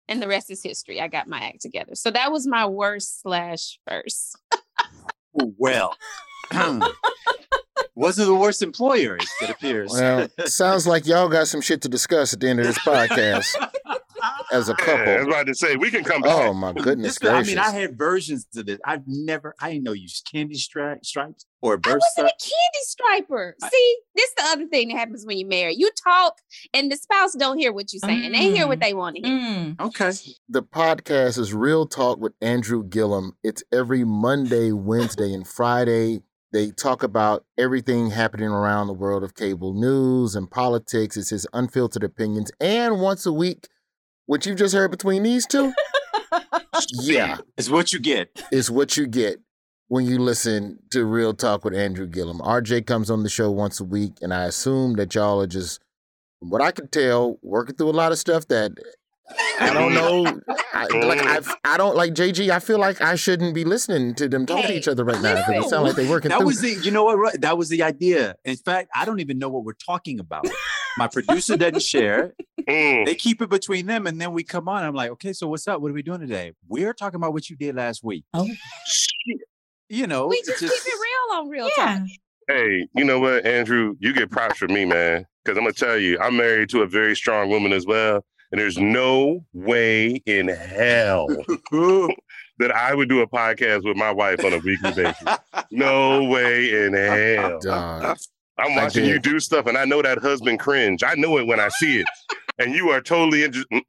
[0.08, 1.00] And the rest is history.
[1.00, 1.96] I got my act together.
[1.96, 4.38] So that was my worst slash first.
[5.34, 5.96] well,
[7.96, 9.92] wasn't the worst employer, it appears.
[9.94, 13.56] Well, sounds like y'all got some shit to discuss at the end of this podcast
[14.52, 15.06] as a couple.
[15.06, 16.32] Yeah, I was about to say, we can come back.
[16.34, 18.80] Oh my goodness This, I mean, I had versions of this.
[18.86, 22.44] I've never, I didn't know you used candy stri- stripes or I burst wasn't a
[22.44, 23.56] candy striper.
[23.62, 25.76] I- See, this is the other thing that happens when you marry.
[25.76, 26.38] You talk
[26.74, 28.32] and the spouse don't hear what you're saying.
[28.32, 28.82] They hear what Mm.
[28.84, 29.38] they want to hear.
[29.40, 29.80] Mm.
[29.80, 30.12] Okay.
[30.50, 33.38] the podcast is Real Talk with Andrew Gillum.
[33.44, 36.22] It's every Monday, Wednesday, and Friday.
[36.54, 41.16] They talk about everything happening around the world of cable news and politics.
[41.16, 42.52] It's his unfiltered opinions.
[42.60, 43.70] And once a week,
[44.26, 45.74] what you've just heard between these two,
[47.02, 48.30] yeah, It's what you get.
[48.52, 49.40] It's what you get
[49.88, 52.40] when you listen to Real Talk with Andrew Gillum.
[52.40, 55.82] RJ comes on the show once a week, and I assume that y'all are just,
[56.40, 58.72] from what I can tell, working through a lot of stuff that
[59.60, 60.40] I don't know.
[60.74, 61.40] I, like I,
[61.74, 62.50] I don't like JG.
[62.50, 65.36] I feel like I shouldn't be listening to them talk to each other right now
[65.36, 66.48] because it sounds like they're working That through.
[66.48, 67.18] was the, you know what?
[67.18, 68.36] right, That was the idea.
[68.46, 70.48] In fact, I don't even know what we're talking about.
[70.98, 72.34] My producer doesn't share.
[72.68, 73.06] Mm.
[73.06, 74.84] They keep it between them, and then we come on.
[74.84, 75.82] I'm like, okay, so what's up?
[75.82, 76.54] What are we doing today?
[76.68, 78.24] We're talking about what you did last week.
[78.34, 78.48] Oh.
[79.90, 82.00] You know, We it's just, keep it real on real Yeah.
[82.00, 82.08] talk.
[82.48, 83.96] Hey, you know what, Andrew?
[84.00, 85.26] You get props from me, man.
[85.44, 88.62] Because I'm gonna tell you, I'm married to a very strong woman as well, and
[88.62, 91.28] there's no way in hell
[92.60, 95.24] that I would do a podcast with my wife on a weekly basis.
[95.72, 96.94] No way in
[97.64, 98.16] hell.
[98.58, 98.68] Dog.
[98.68, 101.04] I'm watching you do stuff, and I know that husband cringe.
[101.04, 102.06] I know it when I see it,
[102.60, 103.84] and you are totally interested.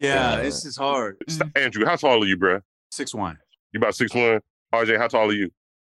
[0.00, 1.16] yeah, this is hard.
[1.54, 2.62] Andrew, how tall are you, bruh?
[2.90, 3.38] Six one.
[3.72, 4.40] You about six one.
[4.74, 5.50] RJ, how tall are you?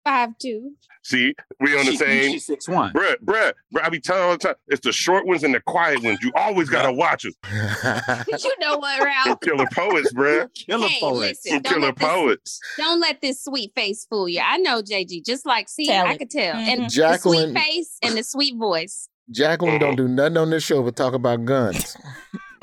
[0.04, 0.72] Five two.
[1.02, 2.32] See, we on the She- same.
[2.32, 2.92] She's six one.
[2.92, 5.60] Bruh, bruh, bruh, I be telling all the time, it's the short ones and the
[5.60, 6.18] quiet ones.
[6.22, 7.32] You always gotta watch them.
[8.38, 9.40] you know what, Ralph?
[9.40, 10.48] Killer poets, bruh.
[10.54, 11.18] Killer Hey, poet.
[11.18, 11.52] listen.
[11.52, 12.60] Some Don't killer let this- poets.
[12.78, 14.40] Don't let this sweet face fool you.
[14.44, 15.24] I know JG.
[15.24, 16.18] Just like see, Tell I it.
[16.18, 16.56] could tell.
[16.56, 16.84] And Mhm.
[16.84, 19.08] the Jacqueline- sweet face and the sweet voice.
[19.30, 21.96] Jacqueline don't do nothing on this show but talk about guns.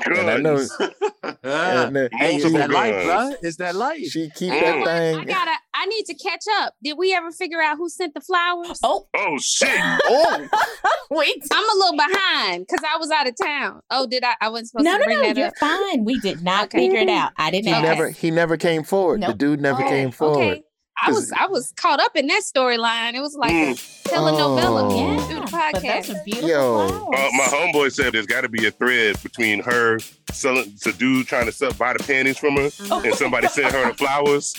[0.04, 0.76] And I know Guns.
[1.42, 3.32] and, hey, is that life, bro?
[3.42, 4.04] Is that life?
[4.06, 4.60] she keep Mm.
[4.60, 5.26] that I thing.
[5.26, 6.74] gotta, I need to catch up.
[6.82, 8.78] Did we ever figure out who sent the flowers?
[8.82, 9.68] Oh, Oh shit!
[10.10, 10.48] Oh,
[11.10, 11.42] wait.
[11.52, 13.80] I'm a little behind because I was out of town.
[13.90, 14.34] Oh, did I?
[14.40, 15.24] I wasn't supposed No, to no, bring no.
[15.26, 15.56] that You're up.
[15.58, 16.04] fine.
[16.04, 16.78] We did not Okay.
[16.78, 17.32] figure it out.
[17.36, 17.82] I didn't he ask.
[17.82, 19.22] never he never came forward.
[19.22, 20.44] The dude never Oh, came forward.
[20.44, 20.62] Okay.
[21.00, 23.14] I was I was caught up in that storyline.
[23.14, 23.74] It was like a
[24.08, 25.20] telenovela Oh.
[25.28, 26.20] through the Yeah, but those podcast.
[26.20, 27.10] are beautiful Yo.
[27.12, 29.98] Uh, my homeboy said there's got to be a thread between her
[30.32, 32.70] selling to dude trying to sell, buy the panties from her,
[33.04, 34.54] and somebody sent her the flowers.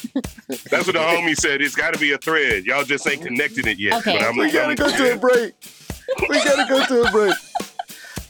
[0.69, 1.61] That's what the homie said.
[1.61, 2.65] It's got to be a thread.
[2.65, 3.99] Y'all just ain't connected it yet.
[3.99, 4.17] Okay.
[4.17, 5.53] But I'm, We gotta I'm- go to a break.
[6.27, 7.35] We gotta go to a break.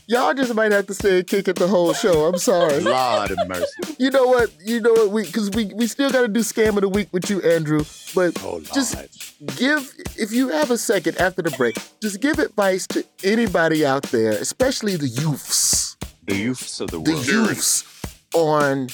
[0.09, 2.25] Y'all just might have to stay and kick it the whole show.
[2.25, 2.79] I'm sorry.
[2.79, 3.95] Lord of mercy.
[3.99, 4.51] You know what?
[4.59, 5.11] You know what?
[5.11, 7.85] We because we we still got to do scam of the week with you, Andrew.
[8.15, 8.95] But Oh just
[9.55, 14.01] give if you have a second after the break, just give advice to anybody out
[14.03, 15.95] there, especially the youths,
[16.25, 17.83] the youths of the world, the youths
[18.33, 18.87] on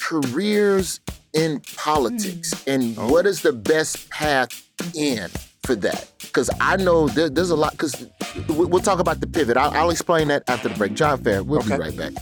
[0.00, 0.98] careers
[1.34, 2.70] in politics hmm.
[2.70, 3.12] and Oh.
[3.12, 4.50] what is the best path
[4.96, 5.30] in
[5.68, 6.10] for that?
[6.22, 7.72] Because I know there, there's a lot.
[7.72, 8.06] Because
[8.48, 9.58] we'll talk about the pivot.
[9.58, 10.94] I'll, I'll explain that after the break.
[10.94, 12.14] Job Fair, we'll be right back.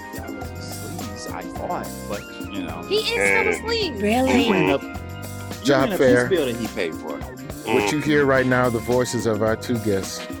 [0.00, 2.82] Sleaze, I thought, but you know.
[2.88, 3.94] He is still asleep.
[3.94, 4.48] He Really?
[4.50, 4.82] went up.
[5.64, 6.26] John he Fair.
[6.26, 7.18] his building he paid for.
[7.72, 10.26] What you hear right now, are the voices of our two guests.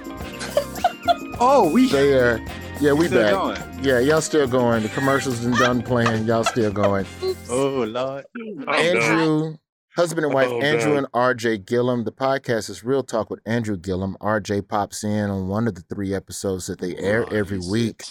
[1.42, 2.38] Oh, we They are,
[2.80, 3.58] yeah, we still back.
[3.62, 3.84] going.
[3.84, 4.82] Yeah, y'all still going.
[4.82, 6.24] The commercials been done playing.
[6.26, 7.06] Y'all still going.
[7.48, 8.24] Oh Lord.
[8.36, 8.74] I'm done.
[8.74, 9.56] Andrew,
[9.96, 10.98] husband and wife, Oh, Andrew God.
[10.98, 12.04] and RJ Gillum.
[12.04, 14.16] The podcast is Real Talk with Andrew Gillum.
[14.20, 17.70] RJ pops in on one of the three episodes that they air every Nice.
[17.70, 18.02] week.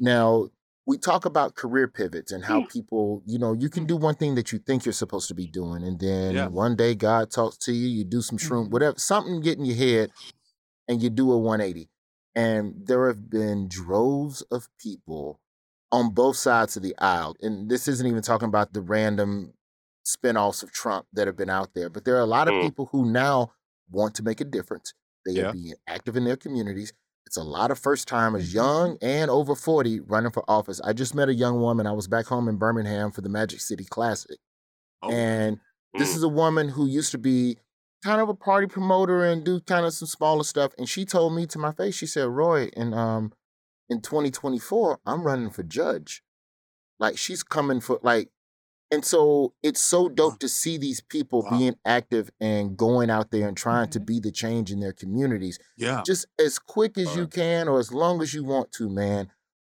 [0.00, 0.48] Now,
[0.86, 4.34] we talk about career pivots and how people, you know, you can do one thing
[4.36, 6.46] that you think you're supposed to be doing, and then Yeah.
[6.48, 8.52] one day God talks to you, you do some Mm-hmm.
[8.54, 10.10] shroom, whatever, something get in your head,
[10.88, 11.90] and you do a 180.
[12.34, 15.40] And there have been droves of people
[15.90, 17.34] on both sides of the aisle.
[17.40, 19.54] And this isn't even talking about the random
[20.06, 22.62] spinoffs of Trump that have been out there, but there are a lot of Mm.
[22.62, 23.52] people who now
[23.90, 24.94] want to make a difference.
[25.26, 25.48] They Yeah.
[25.48, 26.92] are being active in their communities.
[27.26, 28.56] It's a lot of first timers, Mm-hmm.
[28.56, 30.80] young and over 40, running for office.
[30.82, 31.86] I just met a young woman.
[31.86, 34.38] I was back home in Birmingham for the Magic City Classic.
[35.02, 35.10] Oh.
[35.10, 35.60] And
[35.94, 36.16] this Mm.
[36.16, 37.58] is a woman who used to be
[38.04, 40.72] kind of a party promoter and do kind of some smaller stuff.
[40.78, 43.32] And she told me to my face, she said, Roy, in um
[43.88, 46.22] in 2024, I'm running for judge.
[46.98, 48.30] Like she's coming for like
[48.90, 51.58] and so it's so dope to see these people Wow.
[51.58, 54.06] being active and going out there and trying to Mhm.
[54.06, 56.02] be the change in their communities Yeah.
[56.06, 59.30] just as quick as you can or as long as you want to, man.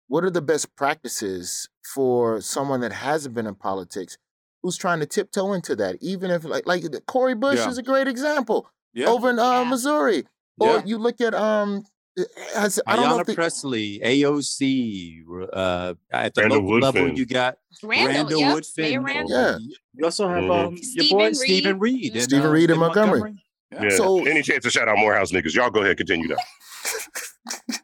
[0.08, 4.18] What are the best practices for someone that hasn't been in politics
[4.62, 5.96] who's trying to tiptoe into that?
[6.00, 7.68] Even if like like the- Cori Bush Yeah.
[7.68, 9.06] is a great example Yeah.
[9.06, 9.70] over in uh, Yeah.
[9.70, 10.24] Missouri.
[10.58, 11.84] Or you look at um
[12.18, 12.22] uh,
[12.54, 17.08] has, I don't know Ayanna if the, Pressley, AOC, uh, at the Randall local level,
[17.18, 19.04] you got Randall, Randall yep, Woodfin.
[19.04, 19.30] Randall.
[19.30, 19.58] Yeah.
[19.92, 20.66] You also have Mhm.
[20.68, 21.36] um, your Steven boy Reed.
[21.36, 22.16] Steven Reed.
[22.16, 23.34] in, Steven uh, Reed in Montgomery.
[23.70, 23.90] Yeah.
[23.90, 25.54] So- Any chance to shout out Morehouse niggas?
[25.54, 27.76] Y'all go ahead, continue that.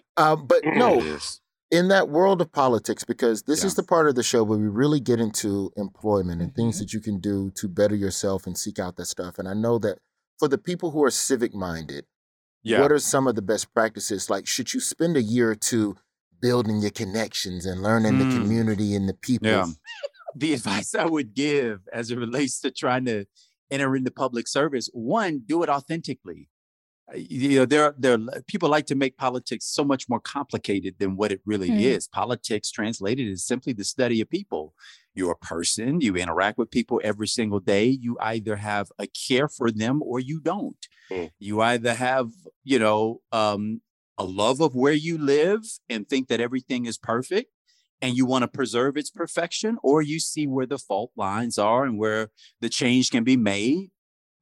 [0.16, 1.40] um, but no, Yes.
[1.72, 4.68] In that world of politics because this is the part of the show where we
[4.68, 6.78] really get into employment and things Mhm.
[6.80, 9.38] that you can do to better yourself and seek out that stuff.
[9.38, 9.98] And I know that
[10.38, 12.04] for the people who are civic minded,
[12.62, 12.80] Yeah.
[12.82, 14.28] what are some of the best practices?
[14.28, 15.96] Like, should you spend a year or two
[16.40, 18.42] building your connections and learning the Mm.
[18.42, 19.48] community and the people?
[19.48, 19.66] Yeah.
[20.36, 23.24] The advice I would give as it relates to trying to
[23.70, 26.50] enter into public service, one, do it authentically.
[27.12, 31.16] Uh, You know, there, there people like to make politics so much more complicated than
[31.16, 31.78] what it really Hmm.
[31.78, 32.08] is.
[32.08, 34.74] Politics translated is simply the study of people.
[35.14, 37.86] You're a person, you interact with people every single day.
[37.86, 40.86] You either have a care for them or you don't.
[41.10, 41.26] Hmm.
[41.38, 42.30] You either have,
[42.64, 43.82] you know, um,
[44.18, 47.50] a love of where you live and think that everything is perfect
[48.00, 51.84] and you want to preserve its perfection, or you see where the fault lines are
[51.84, 53.90] and where the change can be made.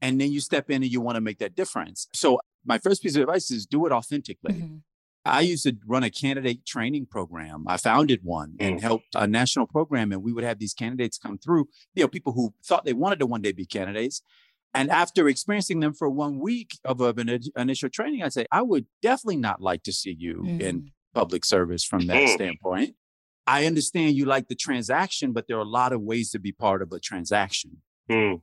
[0.00, 2.08] And then you step in and you want to make that difference.
[2.14, 4.54] So, my first piece of advice is do it authentically.
[4.54, 4.82] Mhm.
[5.24, 7.64] I used to run a candidate training program.
[7.68, 8.80] I founded one and Mm.
[8.80, 12.32] helped a national program, and we would have these candidates come through, you know, people
[12.32, 14.22] who thought they wanted to one day be candidates.
[14.72, 18.46] And after experiencing them for one week of, of an in- initial training, I'd say,
[18.50, 20.92] I would definitely not like to see you in Mhm.
[21.12, 22.34] public service from that Mm.
[22.34, 22.96] standpoint.
[23.46, 26.52] I understand you like the transaction, but there are a lot of ways to be
[26.52, 27.82] part of a transaction.
[28.08, 28.34] Hmm.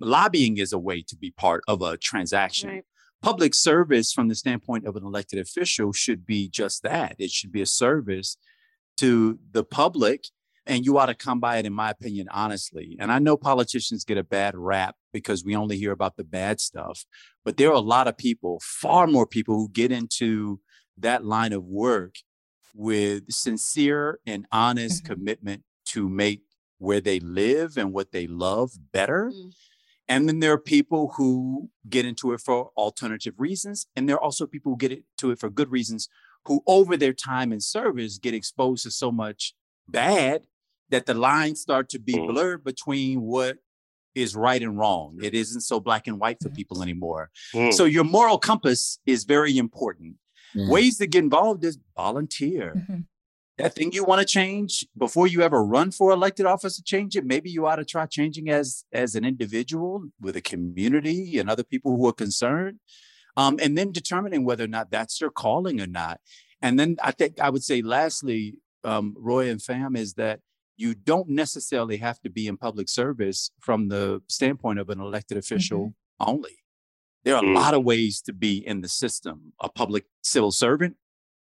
[0.00, 2.68] Lobbying is a way to be part of a transaction.
[2.70, 2.84] Right.
[3.20, 7.16] Public service, from the standpoint of an elected official, should be just that.
[7.18, 8.36] It should be a service
[8.98, 10.24] to the public,
[10.66, 12.96] and you ought to come by it, in my opinion, honestly.
[13.00, 16.60] And I know politicians get a bad rap because we only hear about the bad
[16.60, 17.04] stuff,
[17.44, 20.60] but there are a lot of people, far more people, who get into
[20.96, 22.16] that line of work
[22.74, 25.06] with sincere and honest Mhm.
[25.06, 26.42] commitment to make
[26.78, 29.32] where they live and what they love better.
[29.34, 29.52] Mm.
[30.08, 33.86] And then there are people who get into it for alternative reasons.
[33.94, 36.08] And there are also people who get into it for good reasons
[36.46, 39.54] who, over their time in service, get exposed to so much
[39.86, 40.46] bad
[40.88, 42.28] that the lines start to be Mm.
[42.28, 43.58] blurred between what
[44.14, 45.18] is right and wrong.
[45.22, 47.30] It isn't so black and white for people anymore.
[47.54, 47.72] Mm.
[47.74, 50.16] So your moral compass is very important.
[50.54, 50.70] Mm.
[50.70, 52.72] Ways to get involved is volunteer.
[52.88, 53.04] Mhm.
[53.58, 57.16] That thing you want to change before you ever run for elected office to change
[57.16, 61.50] it, maybe you ought to try changing as as an individual with a community and
[61.50, 62.78] other people who are concerned.
[63.36, 66.20] Um, and then determining whether or not that's your calling or not.
[66.62, 70.40] And then I think I would say lastly, um, Roy and Fam, is that
[70.76, 75.36] you don't necessarily have to be in public service from the standpoint of an elected
[75.36, 76.58] official only.
[77.24, 77.54] There are a Mm.
[77.54, 79.52] lot of ways to be in the system.
[79.60, 80.96] A public civil servant,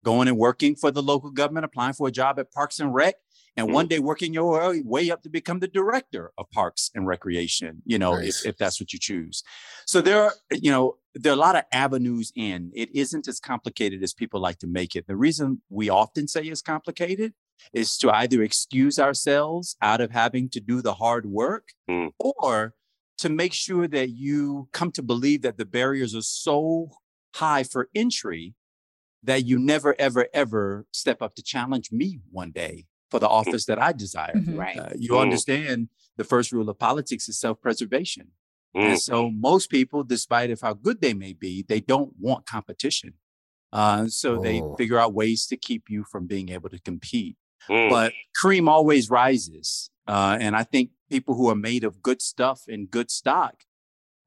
[0.04, 3.16] going and working for the local government, applying for a job at Parks and Rec,
[3.58, 7.06] and one day working your way- way up to become the director of Parks and
[7.06, 8.42] Recreation, you know, Nice.
[8.46, 9.44] if, if that's what you choose.
[9.86, 12.72] So there are, you know, there are a lot of avenues in.
[12.74, 15.08] It isn't as complicated as people like to make it.
[15.08, 17.34] The reason we often say it's complicated
[17.74, 22.12] is to either excuse ourselves out of having to do the hard work Mm.
[22.20, 22.76] or
[23.18, 26.92] to make sure that you come to believe that the barriers are so
[27.36, 28.56] high for entry
[29.24, 33.66] that you never, ever, ever step up to challenge me one day for the office
[33.66, 34.34] that I desire.
[34.36, 34.58] Mhm.
[34.58, 34.78] Right.
[34.78, 35.22] Uh, you Mm.
[35.22, 38.32] understand the first rule of politics is self preservation.
[38.76, 38.82] Mm.
[38.92, 43.14] And so most people, despite of how good they may be, they don't want competition.
[43.72, 44.76] Uh, so they Oh.
[44.76, 47.36] figure out ways to keep you from being able to compete.
[47.68, 47.90] Mm.
[47.90, 49.90] But cream always rises.
[50.08, 53.64] Uh, and I think people who are made of good stuff and good stock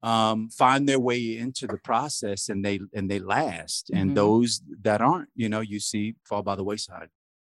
[0.03, 3.89] um, find their way into the process and they and they last.
[3.89, 4.01] Mhm.
[4.01, 7.09] And those that aren't, you know, you see fall by the wayside.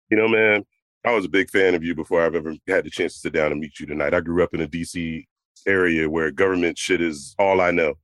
[0.09, 0.65] You know, man,
[1.05, 3.33] I was a big fan of you before I've ever had the chance to sit
[3.33, 4.13] down and meet you tonight.
[4.13, 5.25] I grew up in a DC
[5.65, 7.95] area where government shit is all I know.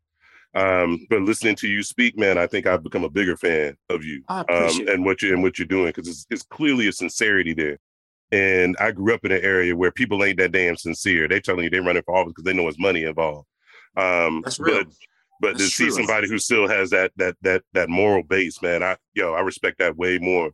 [0.56, 4.04] Um, but listening to you speak, man, I think I've become a bigger fan of
[4.04, 4.46] you um,
[4.88, 7.78] and what you and what you're doing because it's, it's clearly a sincerity there.
[8.32, 11.28] And I grew up in an area where people ain't that damn sincere.
[11.28, 13.48] They telling you they're running for office because they know it's money involved.
[13.98, 14.84] Um, That's real.
[14.84, 14.88] But,
[15.42, 15.94] but to see true.
[15.94, 19.80] somebody who still has that that that that moral base, man, I yo, I respect
[19.80, 20.52] that way more.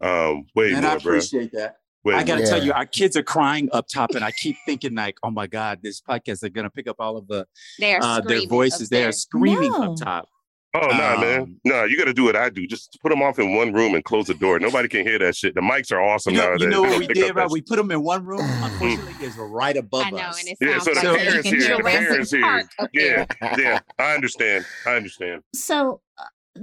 [0.00, 1.12] Um, way And I more, bro.
[1.14, 1.76] I appreciate that.
[2.04, 2.50] Way I got to more.
[2.50, 5.46] tell you, our kids are crying up top, and I keep thinking like, "Oh my
[5.46, 7.46] God, this podcast are gonna pick up all of the
[7.78, 8.88] They're uh, their voices.
[8.88, 9.92] They are screaming No.
[9.92, 10.28] up top."
[10.74, 11.40] Oh no, man.
[11.42, 12.66] Um, No, you got to do what I do.
[12.66, 14.58] Just put them off in one room and close the door.
[14.58, 15.54] Nobody can hear that shit.
[15.54, 16.62] The mics are awesome You know, nowadays.
[16.64, 17.50] you know what we did, up right?
[17.50, 18.40] We put them in one room.
[18.40, 20.40] Unfortunately, it's right above I know, us.
[20.40, 22.40] and it Yeah, so the like So- parents here, the parents here.
[22.78, 23.26] Park Yeah,
[23.58, 23.80] yeah.
[23.98, 24.64] I understand.
[24.86, 25.42] I understand.
[25.54, 26.60] So, uh,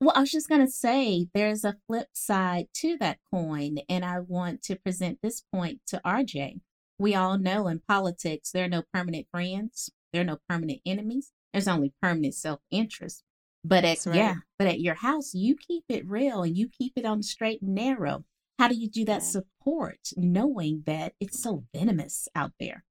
[0.00, 4.04] well, I was just going to say there's a flip side to that coin, and
[4.04, 6.60] I want to present this point to RJ.
[6.98, 11.30] We all know in politics, there are no permanent friends, there are no permanent enemies,
[11.52, 13.22] there's only permanent self interest.
[13.64, 14.16] But at, That's right.
[14.16, 17.22] yeah, but at your house, you keep it real and you keep it on the
[17.22, 18.24] straight and narrow.
[18.58, 19.42] How do you do that Yeah.
[19.42, 22.84] support knowing that it's so venomous out there?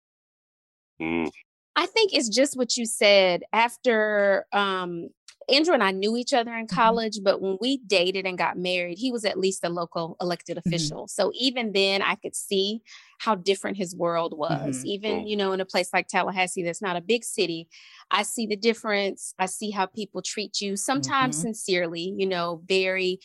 [1.02, 1.30] Mm,
[1.76, 3.44] I think it's just what you said.
[3.54, 5.10] After um,
[5.50, 7.02] Andrew and I knew each other in Mhm.
[7.06, 10.58] college, but when we dated and got married, he was at least a local elected
[10.58, 11.08] official.
[11.08, 12.82] So even then, I could see
[13.20, 14.80] how different his world was.
[14.80, 14.84] Mhm.
[14.84, 17.68] Even, you know, in a place like Tallahassee, that's not a big city,
[18.12, 19.34] I see the difference.
[19.40, 21.42] I see how people treat you, sometimes Mhm.
[21.42, 23.20] sincerely, you know, very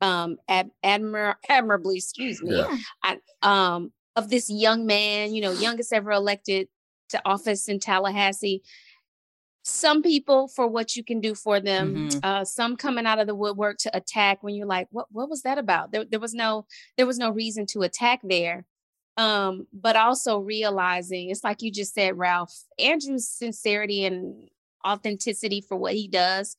[0.00, 2.76] um ad- admir- admirably, excuse me, Yeah.
[3.04, 6.68] I, um, of this young man, you know, youngest ever elected
[7.10, 8.62] to office in Tallahassee.
[9.64, 12.20] Some people for what you can do for them, Mhm.
[12.24, 15.42] uh, some coming out of the woodwork to attack when you're like, what what was
[15.42, 15.92] that about?
[15.92, 18.66] There, there was no there was no reason to attack there.
[19.18, 24.48] Um, but also realizing it's like you just said, Ralph, Andrew's sincerity and
[24.86, 26.56] authenticity for what he does.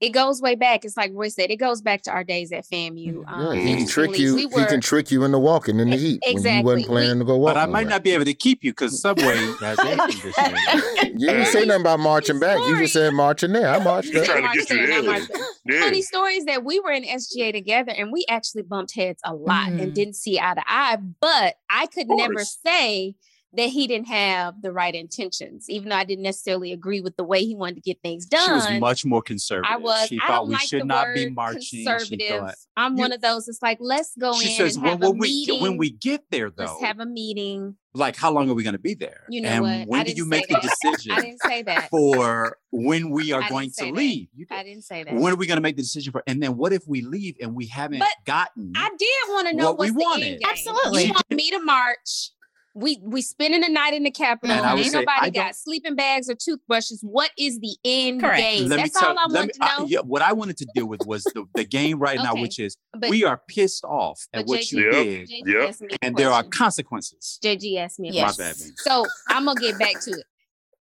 [0.00, 0.84] It goes way back.
[0.86, 3.22] It's like Roy said, it goes back to our days at FAMU.
[3.26, 4.34] Um, Yeah, he can trick you.
[4.34, 6.64] we he can trick you into walking in the heat when you exactly.
[6.64, 7.54] wasn't planning to go walk.
[7.54, 9.24] But I might not be able to keep you because Subway
[9.60, 11.20] has air conditioning.
[11.20, 12.58] You didn't say nothing about marching back.
[12.60, 13.68] You just said marching there.
[13.68, 14.40] I marched He's there.
[14.40, 15.20] trying to get you Marcel, not there.
[15.28, 15.46] Marcel.
[15.66, 15.80] Yeah.
[15.80, 19.68] funny stories that we were in SGA together and we actually bumped heads a lot
[19.68, 19.82] Mhm.
[19.82, 20.96] and didn't see eye to eye.
[21.20, 23.14] But I could never say
[23.54, 27.24] that he didn't have the right intentions, even though I didn't necessarily agree with the
[27.24, 28.46] way he wanted to get things done.
[28.46, 29.70] She was much more conservative.
[29.72, 30.06] I was.
[30.08, 31.84] She I thought don't we like should not be marching.
[31.84, 32.38] Conservative.
[32.40, 33.48] thought, I'm You- one of those.
[33.48, 35.60] It's like let's go she in says, and well, have a when we meeting.
[35.62, 37.76] when we get there, though, let's have a meeting.
[37.94, 39.24] like how long are we going to be there?
[39.28, 39.88] You know and what?
[39.88, 41.90] When do didn't you say make the decision I didn't say that.
[41.90, 43.94] for when we are going to that.
[43.94, 44.28] leave?
[44.32, 44.68] You I did.
[44.70, 45.12] didn't say that.
[45.14, 46.22] When are we going to make the decision for?
[46.28, 48.72] And then what if we leave and we haven't But gotten?
[48.76, 50.26] I did want to know What we what's the wanted.
[50.26, 50.48] end game.
[50.50, 51.04] Absolutely.
[51.06, 52.30] You want me to march?
[52.74, 54.56] We we spending the night in the Capitol.
[54.56, 57.00] And Ain't say, nobody I got sleeping bags or toothbrushes.
[57.02, 58.38] What is the end Correct.
[58.38, 58.68] game?
[58.68, 59.08] Let me That's tell.
[59.10, 59.66] all I want me, to know.
[59.66, 62.58] I, yeah, what I wanted to deal with was the, the game right now, which
[62.60, 64.92] is but we are pissed off at what JG you Yep.
[64.92, 65.68] did, JG Yep.
[65.68, 67.38] asked me a and there are consequences.
[67.42, 68.38] JG asked me Yes.
[68.38, 68.72] My bad, man.
[68.76, 70.24] So I'm gonna get back to it.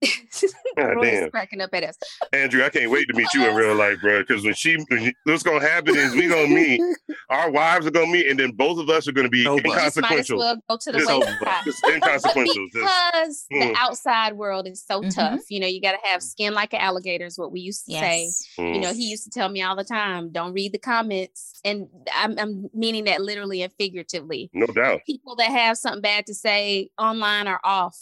[0.77, 1.29] God damn.
[1.29, 1.97] cracking up at us.
[2.33, 4.19] Andrew, I can't wait to meet you in real life, bro.
[4.21, 6.81] Because when she, when she- what's gonna happen is we gonna meet.
[7.29, 9.69] Our wives are gonna meet, and then both of us are gonna be Nobody.
[9.69, 10.37] Just might as inconsequential.
[10.37, 11.65] well go to the Just, wayside.
[11.65, 12.67] just inconsequential.
[12.73, 13.73] Just, Because the Mm.
[13.77, 15.13] outside world is so Mhm.
[15.13, 15.41] tough.
[15.49, 17.91] You know, you got to have skin like an alligator, is what we used to
[17.93, 18.29] say.
[18.57, 18.75] Mm.
[18.75, 21.59] You know, he used to tell me all the time, don't read the comments.
[21.65, 24.49] And I'm, I'm meaning that literally and figuratively.
[24.53, 25.01] no doubt.
[25.05, 27.97] People that have something bad to say online are off.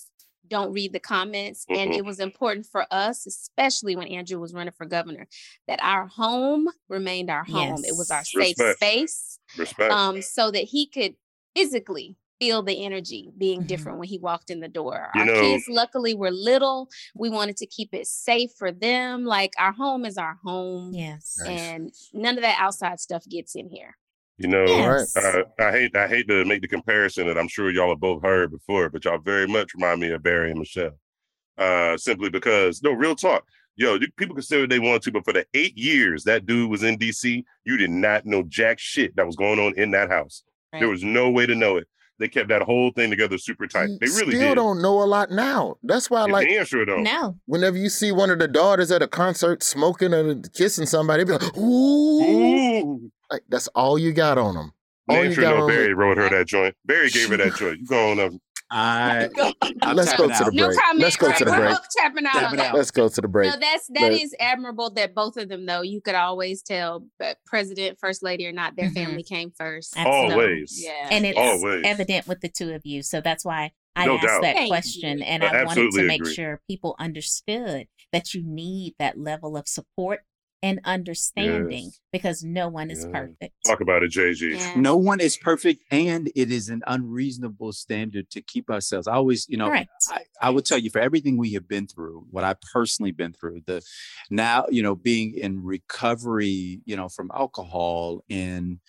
[0.49, 1.65] Don't read the comments.
[1.69, 1.97] And Mhm.
[1.97, 5.27] it was important for us, especially when Andrew was running for governor,
[5.67, 7.83] that our home remained our home.
[7.85, 8.77] It was our safe Respect.
[8.77, 9.91] space Respect.
[9.91, 11.15] um, so that he could
[11.55, 13.67] physically feel the energy being Mhm.
[13.67, 15.09] different when he walked in the door.
[15.15, 16.87] You our know- kids, luckily, were little.
[17.15, 19.25] We wanted to keep it safe for them.
[19.25, 21.35] Like our home is our home, Yes.
[21.39, 21.47] Nice.
[21.59, 23.97] and none of that outside stuff gets in here.
[24.37, 25.15] You know, Yes.
[25.17, 28.21] uh, I hate I hate to make the comparison that I'm sure y'all have both
[28.23, 30.97] heard before, but y'all very much remind me of Barry and Michelle.
[31.57, 33.43] Uh, simply because no real talk.
[33.75, 36.45] Yo, you, people can say what they want to, but for the eight years that
[36.45, 39.91] dude was in DC, you did not know jack shit that was going on in
[39.91, 40.43] that house.
[40.73, 41.87] There was no way to know it.
[42.19, 43.89] They kept that whole thing together super tight.
[43.99, 44.55] They really still did.
[44.55, 45.75] don't know a lot now.
[45.83, 47.03] That's why, I like, damn sure don't.
[47.03, 47.37] No.
[47.45, 51.33] whenever you see one of the daughters at a concert smoking or kissing somebody, be
[51.33, 52.21] like, ooh.
[52.23, 53.11] Ooh.
[53.31, 54.71] Like, that's all you got on them.
[55.09, 56.75] All Damn you sure got no on Barry wrote her that joint.
[56.85, 57.79] Barry gave her that joint.
[57.79, 58.31] You go on up.
[58.69, 59.29] I,
[59.93, 60.53] Let's go to the out.
[60.53, 60.77] No break.
[60.77, 60.99] comment.
[61.01, 61.37] Let's go right?
[61.37, 61.69] to the We're break.
[61.77, 62.75] both tapping out Tapping out.
[62.75, 63.49] Let's go to the break.
[63.53, 65.81] No, that's that Let- is admirable that both of them though.
[65.81, 68.93] You could always tell, but president, first lady or not, their Mhm.
[68.93, 69.93] family came first.
[69.97, 70.33] Absolutely.
[70.43, 70.83] Always.
[70.83, 71.07] Yeah.
[71.09, 71.83] And it's Always.
[71.85, 73.03] evident with the two of you.
[73.03, 74.41] So that's why I No asked doubt.
[74.41, 75.19] that Thank question.
[75.19, 75.23] you.
[75.23, 76.33] And I I wanted to make agree.
[76.33, 80.21] sure people understood that you need that level of support
[80.67, 81.99] and understanding Yes.
[82.11, 83.21] because no one is Yeah.
[83.21, 83.53] perfect.
[83.65, 84.51] Talk about it, JG.
[84.55, 84.73] Yeah.
[84.81, 89.07] No one is perfect, and it is an unreasonable standard to keep ourselves.
[89.07, 89.89] I always, you know, Correct.
[90.09, 93.33] I, I would tell you for everything we have been through, what I've personally been
[93.33, 93.81] through, the
[94.29, 98.79] now, you know, being in recovery, you know, from alcohol and,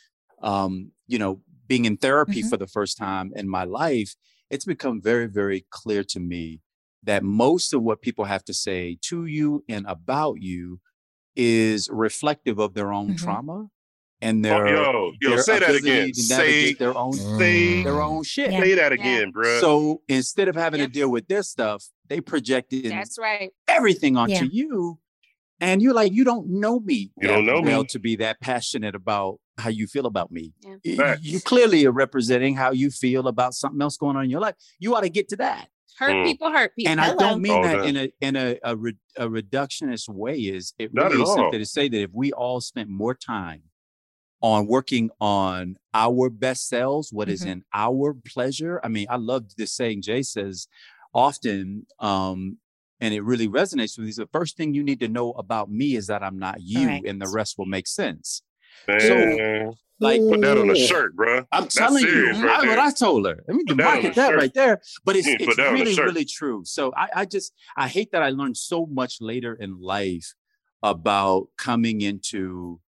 [0.43, 2.51] um, you know, being in therapy Mhm.
[2.51, 4.14] for the first time in my life,
[4.51, 6.61] it's become very, very clear to me
[7.03, 10.81] that most of what people have to say to you and about you
[11.39, 13.18] is reflective of their own Mhm.
[13.18, 13.68] trauma
[14.20, 16.12] and Oh, their yo, yo, their say that again.
[16.12, 18.51] Say, their own say, their own shit.
[18.51, 18.61] Yeah.
[18.61, 18.99] say that Yeah.
[19.01, 19.61] again, bruh.
[19.61, 20.86] So instead of having Yeah.
[20.86, 23.53] to deal with this stuff, they projected That's right.
[23.68, 24.43] everything onto Yeah.
[24.51, 24.99] you.
[25.61, 27.12] And you're like, you don't know me.
[27.20, 27.84] You don't that know me.
[27.89, 30.53] to be that passionate about how you feel about me.
[30.84, 31.16] Yeah.
[31.20, 34.55] You clearly are representing how you feel about something else going on in your life.
[34.78, 35.68] You ought to get to that.
[35.99, 36.24] Hurt Mm.
[36.24, 36.90] people hurt people.
[36.92, 37.18] And I Hello.
[37.18, 37.86] don't mean All that that.
[37.86, 40.36] in a in a a, re, a reductionist way.
[40.38, 41.36] Is it Not really at is all.
[41.36, 43.62] simply to say that if we all spent more time
[44.40, 47.51] on working on our best selves, what is Mhm.
[47.51, 48.80] in our pleasure?
[48.84, 50.68] I mean, I love this saying Jay says
[51.14, 52.59] often, um,
[53.01, 54.12] and it really resonates with me.
[54.12, 57.20] The first thing you need to know about me is that I'm not you, and
[57.20, 58.42] the rest will make sense.
[58.87, 61.47] Man, Like put that on a shirt, bruh.
[61.51, 62.79] I'm That's telling serious you, right I, what.
[62.79, 63.43] I told her.
[63.49, 64.81] I mean, to Put that market a that right there.
[65.05, 66.62] But it's, You need to it's that really, really true.
[66.64, 70.35] So I, I just, I hate that I learned so much later in life
[70.83, 72.81] about coming into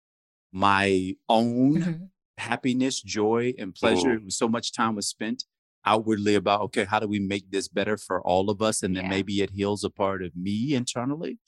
[0.52, 2.08] my own Mhm.
[2.38, 4.14] happiness, joy, and pleasure.
[4.14, 5.44] It was So much time was spent
[5.84, 8.82] outwardly about, okay, how do we make this better for all of us?
[8.82, 9.10] And then Yeah.
[9.10, 11.38] maybe it heals a part of me internally.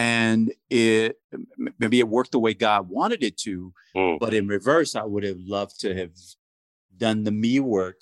[0.00, 1.18] And it
[1.78, 4.18] maybe it worked the way God wanted it to, Mm.
[4.18, 6.12] but in reverse, I would have loved to have
[6.96, 8.00] done the me work.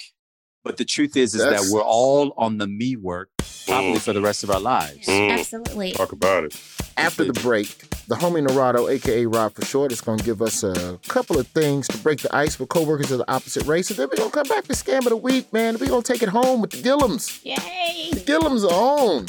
[0.63, 3.31] But the truth is, is That's- that we're all on the me work
[3.67, 4.01] probably Mm.
[4.01, 5.07] for the rest of our lives.
[5.09, 5.39] Mm.
[5.39, 5.93] Absolutely.
[5.93, 6.61] Talk about it.
[6.97, 7.69] After the break,
[8.07, 11.89] the homie Narado, aka Rod for short, is gonna give us a couple of things
[11.89, 14.49] to break the ice with coworkers of the opposite race, and then we're gonna come
[14.49, 15.77] back to scam of the week, man.
[15.81, 17.41] We're gonna take it home with the Gillums.
[17.45, 18.11] Yay.
[18.13, 19.27] The Gillums are on.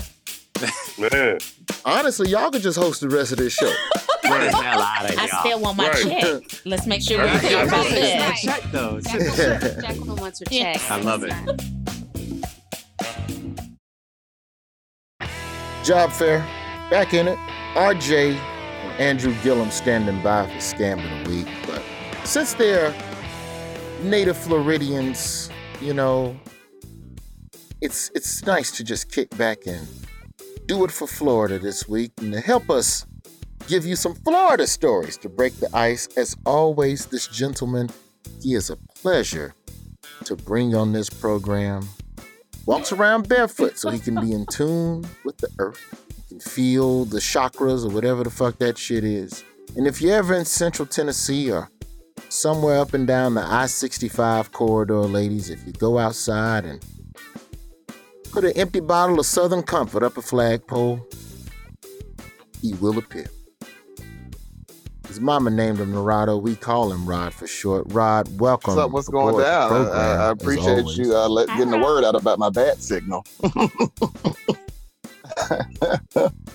[0.99, 1.37] Man.
[1.85, 3.67] Honestly, y'all could just host the rest of this show.
[4.23, 5.29] Get the hell out of I here.
[5.39, 6.03] still want my Right.
[6.03, 6.61] check.
[6.65, 7.33] Let's make sure Right.
[7.33, 7.91] we're clear about Right.
[8.01, 8.37] that.
[8.41, 8.99] Check though.
[9.01, 10.73] Jacqueline, Jacqueline wants her Yeah.
[10.73, 10.91] check.
[10.91, 11.33] I love it.
[15.83, 16.39] Job fair,
[16.91, 17.37] back in it.
[17.75, 21.47] RJ and Andrew Gillum standing by for scam of the week.
[21.65, 21.81] But
[22.25, 22.93] since they're
[24.03, 25.49] native Floridians,
[25.81, 26.37] you know,
[27.81, 29.87] it's it's nice to just kick back and
[30.69, 33.07] do it for Florida this week and to help us
[33.67, 36.07] give you some Florida stories to break the ice.
[36.15, 37.89] As always, this gentleman,
[38.39, 39.55] he is a pleasure
[40.25, 41.89] to bring on this program.
[42.67, 45.83] Walks around barefoot so he can be in tune with the earth.
[46.15, 49.43] He can feel the chakras or whatever the fuck that shit is.
[49.75, 51.67] And if you're ever in central Tennessee or
[52.29, 56.85] somewhere up and down the I 65 corridor, ladies, if you go outside and
[58.31, 61.05] put an empty bottle of Southern Comfort up a flagpole,
[62.61, 63.25] he will appear.
[65.07, 66.39] His mama named him Narado.
[66.39, 67.85] We call him Rod for short.
[67.87, 68.75] Rod, welcome.
[68.75, 68.91] What's up?
[68.91, 69.63] What's going down?
[69.63, 72.83] I, program, I, I appreciate you uh, let, getting the word out about my bat
[72.83, 73.25] signal.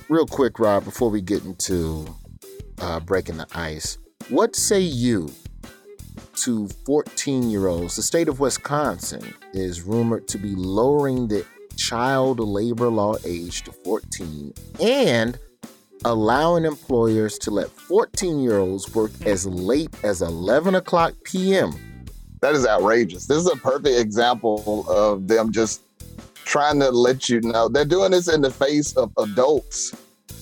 [0.08, 2.06] Real quick, Rod, before we get into
[2.80, 3.98] uh, breaking the ice,
[4.28, 5.32] what say you
[6.36, 7.96] to 14 year olds?
[7.96, 11.44] The state of Wisconsin is rumored to be lowering the
[11.88, 15.38] child labor law age to 14 and
[16.06, 21.72] allowing employers to let 14 year olds work as late as 11 o'clock p.m.
[22.40, 23.26] That is outrageous.
[23.26, 25.82] This is a perfect example of them just
[26.44, 29.94] trying to let you know they're doing this in the face of adults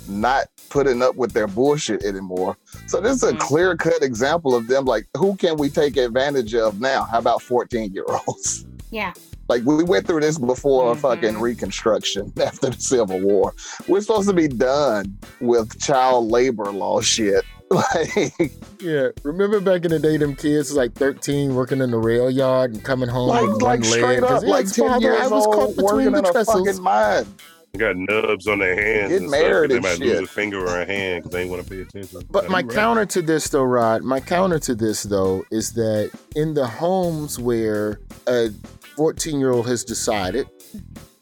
[0.09, 2.57] not putting up with their bullshit anymore.
[2.87, 3.39] So this is a Mhm.
[3.41, 7.05] clear cut example of them like, who can we take advantage of now?
[7.05, 8.65] How about 14 year olds?
[8.91, 9.13] Yeah.
[9.53, 10.99] Like we went through this before Mhm.
[10.99, 13.53] fucking Reconstruction after the Civil War.
[13.87, 17.45] We're supposed to be done with child labor law shit.
[17.73, 21.97] Like, Yeah, remember back in the day, them kids was like 13 working in the
[21.99, 24.23] rail yard and coming home like, with like one leg.
[24.23, 26.67] up, like 10 father, I years was caught old between working the in a trestles.
[26.67, 27.27] fucking mine.
[27.73, 29.09] They got nubs on their hands.
[29.13, 31.33] Get and stuff, 'cause married They and might lose a finger or a hand because
[31.33, 32.21] they ain't want to pay attention.
[32.31, 32.69] But my right.
[32.71, 37.39] counter to this, though, Rod, my counter to this, though, is that in the homes
[37.39, 38.51] where a
[38.97, 40.49] 14 year old has decided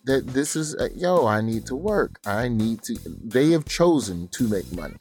[0.05, 4.29] that this is, uh, yo, I need to work, I need to, they have chosen
[4.29, 4.97] to make money.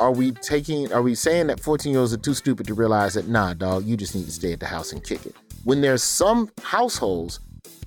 [0.00, 3.14] Are we taking, are we saying that 14 year olds are too stupid to realize
[3.14, 5.34] that, nah, dog, you just need to stay at the house and kick it?
[5.64, 7.40] When there's some households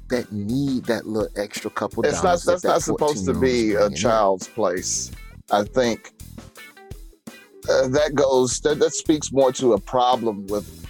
[0.10, 2.44] that need that little extra couple It's dollars.
[2.44, 3.96] that That's that not supposed to be a bringing in.
[3.98, 5.10] child's place.
[5.52, 6.12] I think
[7.70, 8.60] uh, that goes.
[8.62, 10.81] That, that speaks more to a problem with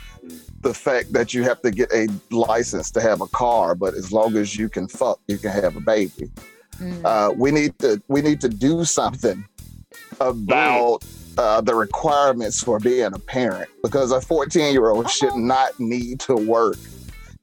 [0.61, 4.11] the fact that you have to get a license to have a car, but as
[4.11, 6.31] long as you can fuck, you can have a baby.
[6.79, 7.05] Mm.
[7.05, 8.01] Uh, we need to.
[8.07, 9.45] We need to do something
[10.19, 11.03] about.
[11.37, 16.19] Uh, the requirements for being a parent because a 14 year old should not need
[16.19, 16.75] to work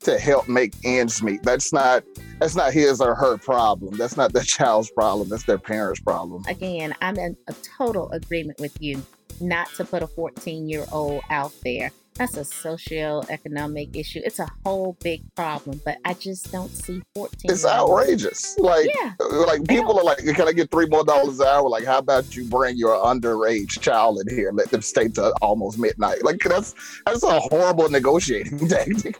[0.01, 1.43] to help make ends meet.
[1.43, 2.05] That's not
[2.39, 3.97] that's not his or her problem.
[3.97, 5.29] That's not the child's problem.
[5.29, 6.45] That's their parents' problem.
[6.49, 9.03] Again, I'm in a total agreement with you
[9.41, 11.91] not to put a 14 year old out there.
[12.19, 14.21] That's a socio-economic issue.
[14.25, 17.51] It's a whole big problem, but I just don't see 14.
[17.51, 18.59] It's outrageous.
[18.59, 19.13] Like Yeah.
[19.47, 21.69] like people are like, can I get three more dollars an hour?
[21.69, 25.33] Like, how about you bring your underage child in here and let them stay till
[25.41, 26.25] almost midnight?
[26.25, 26.75] Like that's
[27.07, 29.19] that's a horrible negotiating tactic.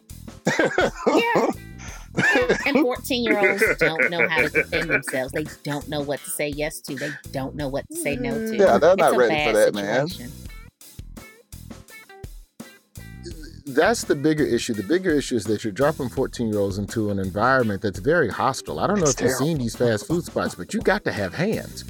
[0.59, 1.47] Yeah.
[2.67, 5.33] And 14 year olds don't know how to defend themselves.
[5.33, 6.97] They don't know what to say yes to.
[6.97, 8.57] They don't know what to say no to.
[8.57, 10.09] Yeah, they're not ready for that, man.
[13.75, 14.75] That's the bigger issue.
[14.75, 18.29] The bigger issue is that you're dropping 14 year olds into an environment that's very
[18.29, 18.81] hostile.
[18.81, 21.13] I don't know It's if you've seen these fast food spots, but you got to
[21.13, 21.85] have hands.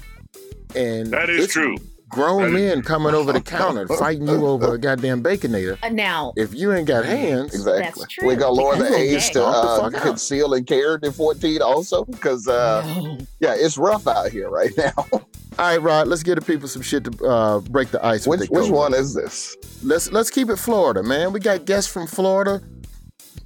[0.74, 1.76] And That is true.
[2.08, 5.78] Grown men coming over the counter fighting you over a goddamn baconator.
[5.82, 7.82] Uh, now, If you ain't got hands, Exactly.
[7.82, 11.12] That's true, We gonna lower the age to Knock the uh, conceal and carry to
[11.12, 13.18] 14 also because uh, no.
[13.40, 14.92] yeah, it's rough out here right now.
[15.12, 15.20] all
[15.58, 18.26] right, Rod, let's give the people some shit to uh, break the ice.
[18.26, 19.56] with which which one is this?
[19.82, 21.32] Let's let's keep it Florida, man.
[21.32, 22.62] We got guests from Florida.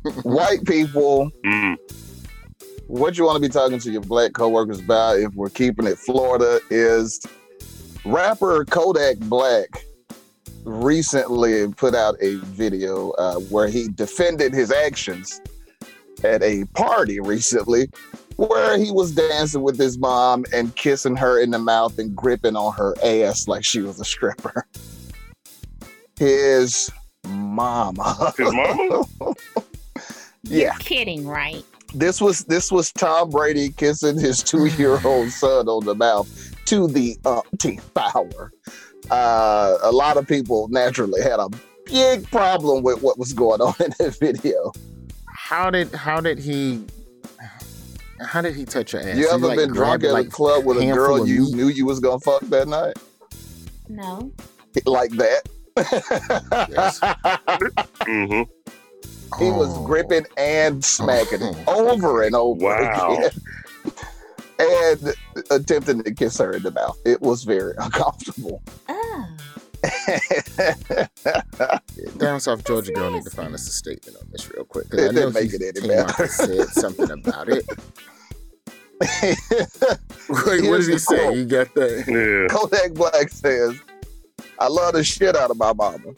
[0.23, 1.77] White people Mm.
[2.89, 5.97] what you want to be talking to your black coworkers about if we're keeping it
[5.99, 7.21] Florida is
[8.05, 9.85] rapper Kodak Black
[10.65, 15.41] recently put out a video uh, where he defended his actions
[16.25, 17.89] at a party recently
[18.37, 22.57] where he was dancing with his mom and kissing her in the mouth and gripping
[22.57, 24.67] on her ass like she was a stripper.
[26.19, 26.91] His
[27.27, 28.33] mama.
[28.37, 29.05] His mama?
[30.45, 31.65] yeah You're kidding, right?
[31.95, 36.52] this was this was Tom Brady kissing his two year old son on the mouth
[36.67, 38.53] to the umpteenth power.
[39.11, 41.49] Uh, a lot of people naturally had a
[41.87, 44.73] big problem with what was going on in that video.
[45.27, 46.85] How did how did he
[48.25, 49.17] How did he touch your ass?
[49.17, 51.55] You He, ever like, been drunk at it, a club with a girl you meat?
[51.55, 52.97] knew you was gonna fuck that night?
[53.89, 54.33] No.
[54.87, 55.43] Like that?
[56.71, 57.01] Yes.
[58.07, 58.43] hmm
[59.39, 59.85] He was Oh.
[59.85, 63.17] gripping and smacking over and over Wow.
[63.19, 63.31] again.
[64.59, 65.15] And
[65.51, 66.99] attempting to kiss her in the mouth.
[67.05, 68.63] It was very uncomfortable.
[68.89, 69.27] Oh.
[72.19, 74.91] Down South Georgia girl need to find us a statement on this real quick.
[74.91, 76.23] 'cause It I know didn't make it any came out better.
[76.25, 77.65] and said something about it.
[80.29, 81.25] What, what did he say?
[81.25, 81.37] quote.
[81.37, 82.05] You got that?
[82.07, 82.47] Yeah.
[82.57, 83.77] Kodak Black says,
[84.59, 86.13] I love the shit out of my mama.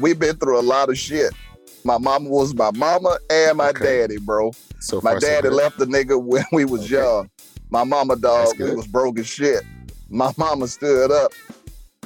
[0.00, 1.32] We've been through a lot of shit.
[1.84, 3.84] My mama was my mama and my Okay.
[4.02, 4.52] daddy, bro.
[4.80, 5.54] So My far, so daddy good.
[5.56, 6.94] left the nigga when we was Okay.
[6.94, 7.28] young.
[7.70, 9.62] My mama dog, was broke as shit.
[10.08, 11.32] My mama stood up.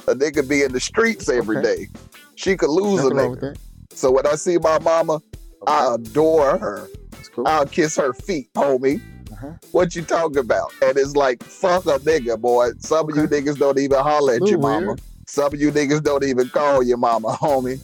[0.07, 1.75] A nigga be in the streets every Okay.
[1.75, 1.87] day.
[2.35, 3.57] She could lose Nothing a nigga.
[3.93, 5.21] So when I see my mama,
[5.65, 6.89] I adore her.
[7.33, 7.47] Cool.
[7.47, 9.01] I'll kiss her feet, homie.
[9.31, 9.53] Uh-huh.
[9.71, 10.71] What you talking about?
[10.83, 12.71] And it's like, fuck a nigga, boy.
[12.79, 14.87] Some of you niggas don't even holler at your mama.
[14.87, 15.01] weird.
[15.27, 17.83] Some of you niggas don't even call your mama, homie.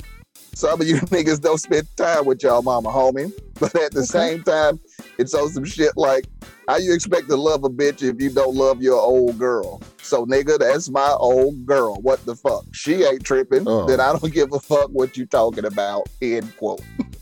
[0.54, 3.32] Some of you niggas don't spend time with y'all mama, homie.
[3.60, 4.80] But at the same time,
[5.18, 6.26] it's on some shit like,
[6.70, 9.82] how you expect to love a bitch if you don't love your old girl?
[10.02, 11.96] So, nigga, that's my old girl.
[11.96, 12.64] What the fuck?
[12.74, 13.68] She ain't tripping.
[13.68, 13.86] Oh.
[13.88, 16.08] Then I don't give a fuck what you talking about.
[16.22, 16.82] End quote.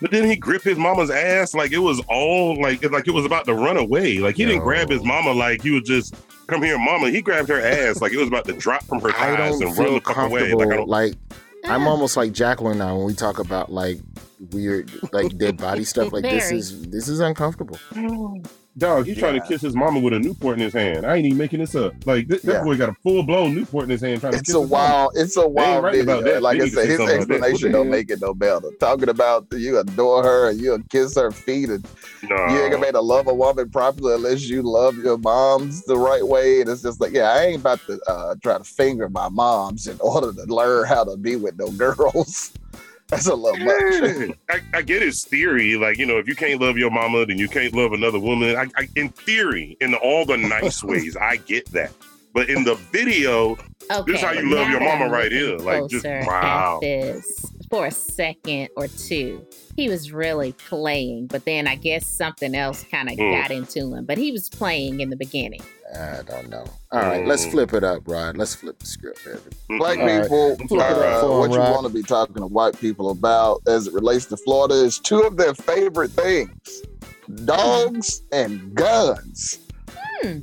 [0.00, 3.24] But then he grip his mama's ass like it was all like like it was
[3.24, 4.18] about to run away.
[4.18, 6.16] Like he didn't grab his mama like he was just
[6.48, 7.08] come here, mama.
[7.10, 9.68] He grabbed her ass like it was about to drop from her I thighs don't
[9.68, 10.54] and run the fuck away.
[10.54, 10.88] Like I don't.
[10.88, 11.14] Like
[11.66, 11.90] I'm Ah.
[11.90, 13.98] almost like Jacqueline now when we talk about like
[14.50, 16.12] weird, like dead body stuff.
[16.12, 17.78] Like this is this is uncomfortable.
[18.78, 19.42] Dog, he's trying Yeah.
[19.42, 21.04] to kiss his mama with a Newport in his hand.
[21.04, 21.92] I ain't even making this up.
[22.06, 22.54] Like this, Yeah.
[22.54, 24.60] that boy got a full blown Newport in his hand trying to It's kiss a
[24.62, 24.82] his mama.
[24.92, 26.14] wild, it's a wild right video.
[26.18, 26.42] about that.
[26.42, 27.40] Like They I said, his something about that.
[27.40, 28.70] What explanation don't make it no better.
[28.80, 31.86] Talking about you adore her and you'll kiss her feet and
[32.22, 32.54] Nah.
[32.54, 35.82] you ain't gonna be able to love a woman properly unless you love your moms
[35.84, 36.62] the right way.
[36.62, 39.86] And it's just like, yeah, I ain't about to uh, try to finger my moms
[39.86, 42.52] in order to learn how to be with no girls.
[43.12, 44.36] That's a little much.
[44.48, 45.76] I, I get his theory.
[45.76, 48.56] Like, you know, if you can't love your mama, then you can't love another woman.
[48.56, 51.92] I, I, in theory, in all the nice ways, I get that.
[52.32, 53.58] But in the video,
[53.90, 54.12] Okay.
[54.12, 55.56] This how you love your mama right here.
[55.58, 56.78] Like, just- closer wow.
[57.72, 59.46] At this for a second or two,
[59.76, 63.40] he was really playing, but then I guess something else kind of Mm.
[63.42, 64.04] got into him.
[64.04, 65.62] But he was playing in the beginning.
[65.94, 66.64] I don't know.
[66.90, 67.50] All right, let's Mm.
[67.50, 68.36] flip it up, Rod.
[68.36, 69.78] Let's flip the script, baby.
[69.78, 70.22] Black All right.
[70.22, 71.70] people, Flip it uh, up for 'em, what you Rod.
[71.72, 75.20] want to be talking to white people about as it relates to Florida is two
[75.22, 76.82] of their favorite things
[77.46, 79.58] dogs and guns.
[80.22, 80.38] Hmm.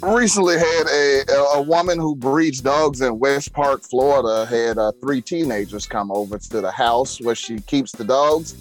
[0.00, 4.92] Recently had a, a, a woman who breeds dogs in West Park, Florida, had uh,
[5.00, 8.54] three teenagers come over to the house where she keeps the dogs,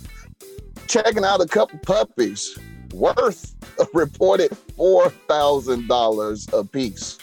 [0.87, 2.57] checking out a couple puppies
[2.91, 7.17] worth a reported $4,000 a piece.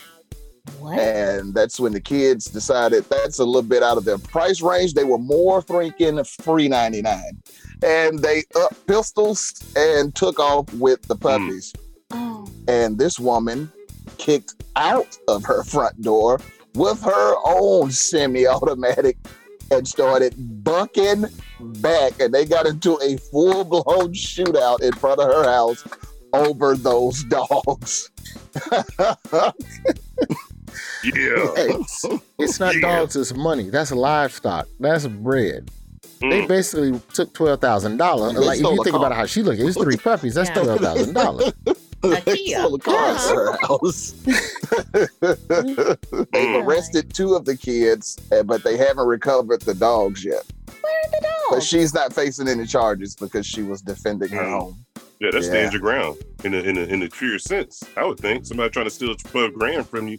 [0.79, 0.99] What?
[0.99, 4.95] And that's when the kids decided that's a little bit out of their price range.
[4.95, 7.23] They were more thinking free 99.
[7.83, 11.73] And they up pistols and took off with the puppies.
[12.13, 12.49] oh.
[12.69, 13.71] And this woman
[14.19, 16.41] kicked out of her front door
[16.75, 19.17] with her own semi automatic
[19.71, 20.35] and started
[20.65, 21.25] bucking
[21.61, 22.19] back.
[22.21, 25.85] And they got into a full blown shootout in front of her house
[26.33, 28.11] over those dogs.
[31.05, 31.47] Yeah.
[31.57, 32.05] It's,
[32.39, 32.81] it's not Yeah.
[32.99, 33.71] dogs, it's money.
[33.71, 34.67] That's livestock.
[34.81, 35.71] That's bread.
[36.21, 36.49] They Mm.
[36.49, 38.35] basically took twelve thousand dollars.
[38.35, 39.07] Like if you think car.
[39.07, 40.35] about how she looked, it's three puppies.
[40.35, 40.63] That's Yeah.
[40.63, 41.53] twelve thousand dollars.
[42.13, 42.59] A they Kia.
[42.59, 44.13] stole a car at her house.
[44.95, 45.99] They've
[46.35, 46.65] Mm.
[46.65, 50.43] arrested two of the kids, uh, but they haven't recovered the dogs yet.
[50.81, 51.33] Where are the dogs?
[51.51, 54.85] But she's not facing any charges because she was defending her home.
[55.21, 55.49] Yeah, that Yeah.
[55.49, 57.83] stands your ground in a in a in a pure sense.
[57.97, 60.19] I would think somebody trying to steal twelve grand from you,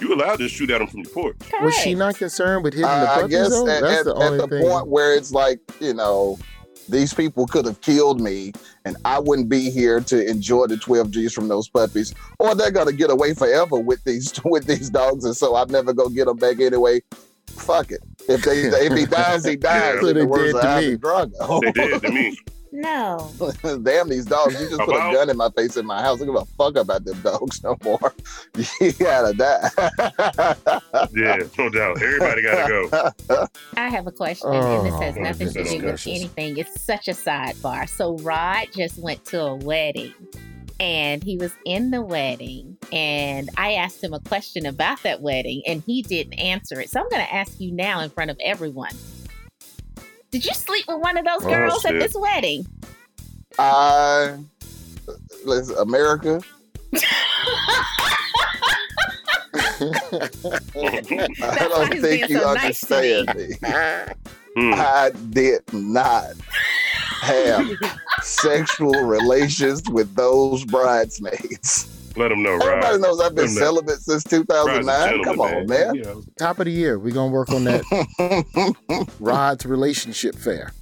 [0.00, 1.36] you allowed to shoot at them from your porch.
[1.62, 3.66] Was she not concerned with hitting the Uh, I guess though?
[3.68, 4.62] at, That's at- the at the thing.
[4.68, 6.38] point where it's like, you know,
[6.88, 8.52] these people could have killed me
[8.84, 12.14] and I wouldn't be here to enjoy the 12 G's from those puppies.
[12.38, 15.92] Or they're gonna get away forever with these with these dogs, and so I'm never
[15.92, 17.00] gonna get them back anyway.
[17.48, 18.00] Fuck it.
[18.28, 19.94] If they if he dies, he dies.
[19.94, 20.00] Yeah.
[20.14, 20.96] They did to me.
[21.60, 22.38] They did to me.
[22.76, 23.30] No.
[23.84, 24.60] Damn these dogs!
[24.60, 26.20] You just put a gun in my face in my house.
[26.20, 28.12] I don't give a fuck about them dogs no more.
[28.80, 29.70] You gotta die.
[31.14, 32.02] Yeah, no doubt.
[32.02, 32.68] Everybody gotta
[33.28, 33.46] go.
[33.76, 36.56] I have a question, and this has Oh, nothing to do with anything.
[36.58, 37.88] It's such a sidebar.
[37.88, 40.12] So Rod just went to a wedding,
[40.80, 45.62] and he was in the wedding, and I asked him a question about that wedding,
[45.66, 46.90] and he didn't answer it.
[46.90, 48.92] So I'm going to ask you now in front of everyone.
[50.34, 52.66] Did you sleep with one of those Oh, girls at this wedding?
[53.56, 54.36] I
[55.44, 56.40] let's America.
[56.92, 57.08] I
[61.68, 62.96] don't think you so nice me.
[63.20, 63.56] understand me.
[64.56, 64.74] Hmm.
[64.74, 66.32] I did not
[67.20, 67.70] have
[68.22, 71.93] sexual relations with those bridesmaids.
[72.16, 72.62] Let them know, Rod.
[72.62, 73.00] Everybody Rod.
[73.00, 73.60] knows I've been Them know.
[73.60, 75.24] celibate since 2009.
[75.24, 75.94] Come on, gentleman, man.
[75.94, 77.82] You know, Top of the year, we're gonna work on that
[79.20, 80.72] Rod's relationship fair.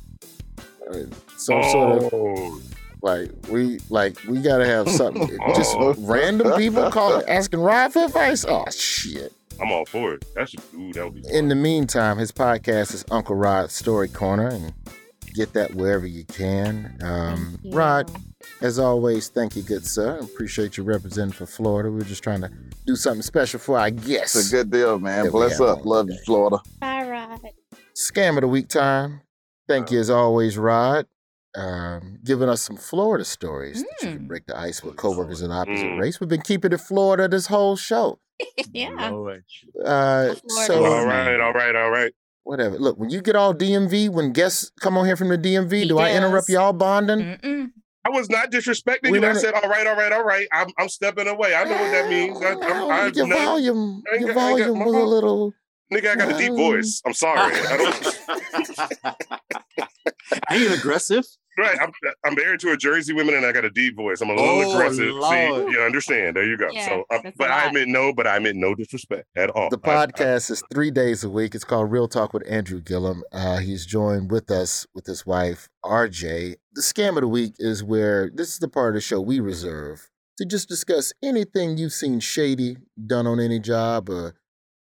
[1.37, 2.61] Some sort of oh,
[3.01, 5.26] like we like we gotta have something.
[5.57, 5.95] Just oh.
[5.99, 8.45] random people calling asking Rod for advice.
[8.47, 9.33] Oh shit.
[9.61, 10.24] I'm all for it.
[10.35, 11.28] That should, ooh, that would be.
[11.30, 14.72] In the meantime, his podcast is Uncle Rod's Story Corner, and
[15.35, 16.97] get that wherever you can.
[17.03, 17.72] Um, you.
[17.72, 18.11] Rod,
[18.61, 20.18] as always, thank you, good sir.
[20.18, 21.91] Appreciate you representing for Florida.
[21.91, 22.51] We're just trying to
[22.87, 24.37] do something special for our guests.
[24.37, 25.30] It's a good deal, man.
[25.30, 25.78] Bless up.
[25.80, 26.59] on Love you, Florida.
[26.80, 27.41] Bye, Rod.
[27.95, 29.20] Scam of the week time.
[29.68, 31.07] Thank you as always, Rod.
[31.55, 34.28] Um, giving us some Florida stories that you can Mm.
[34.28, 36.01] break the ice with coworkers of the opposite Mm.
[36.01, 36.18] race.
[36.18, 38.18] We've been keeping it Florida this whole show.
[38.72, 39.11] yeah.
[39.11, 39.45] Lord.
[39.85, 40.41] Uh, Florida.
[40.66, 42.12] so all right, all right, all right.
[42.45, 42.78] Whatever.
[42.78, 45.88] Look, when you get all DMV, when guests come on here from the DMV, He
[45.88, 47.20] do I interrupt y'all bonding?
[47.20, 47.70] Mm-mm.
[48.05, 49.26] I was not disrespecting We you.
[49.26, 50.49] I said, all right, all right, all right.
[50.53, 51.55] I'm, I'm stepping away.
[51.55, 52.43] I know what that means.
[52.43, 54.99] I, I'm, I've your no, volume, I your got- I ain't got volume was a
[55.07, 55.55] little.
[55.93, 57.01] nigga, I got a deep Um, voice.
[57.07, 57.55] I'm sorry.
[57.55, 59.28] I don't.
[60.51, 61.24] Ain't aggressive.
[61.59, 61.76] Right.
[61.80, 61.90] I'm,
[62.24, 64.20] I'm married to a Jersey woman and I got a deep voice.
[64.20, 65.14] I'm a little Oh, aggressive.
[65.14, 65.66] Lord.
[65.68, 66.36] See, you understand.
[66.36, 66.68] There you go.
[66.72, 69.68] Yeah, so, uh, but I meant no, but I meant no disrespect at all.
[69.70, 71.55] The I- I- podcast is three days a week.
[71.55, 73.22] It's called Real Talk with Andrew Gillum.
[73.32, 76.57] Uh, he's joined with us with his wife, RJ.
[76.74, 79.38] The scam of the week is where this is the part of the show we
[79.40, 84.34] reserve to just discuss anything you've seen shady done on any job or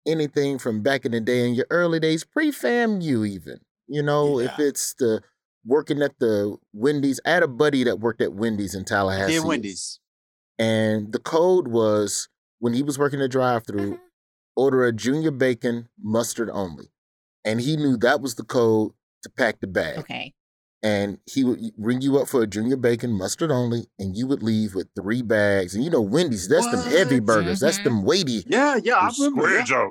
[0.06, 3.58] anything from back in the day in your early days, pre FAMU even.
[3.88, 5.20] You know, if it's the
[5.64, 7.20] working at the Wendy's.
[7.24, 9.34] I had a buddy that worked at Wendy's in Tallahassee.
[9.34, 10.00] Did Wendy's.
[10.58, 13.98] And the code was when he was working the drive through,
[14.56, 16.86] order a junior bacon mustard only.
[17.44, 18.92] And he knew that was the code
[19.22, 19.98] to pack the bag.
[19.98, 20.34] Okay.
[20.84, 24.42] And he would ring you up for a junior bacon mustard only, and you would
[24.42, 25.74] leave with three bags.
[25.74, 27.60] And you know, Wendy's, that's them heavy burgers.
[27.60, 27.84] That's Mhm.
[27.84, 28.44] them weighty.
[28.48, 29.64] Yeah, yeah, I Some remember.
[29.64, 29.90] Square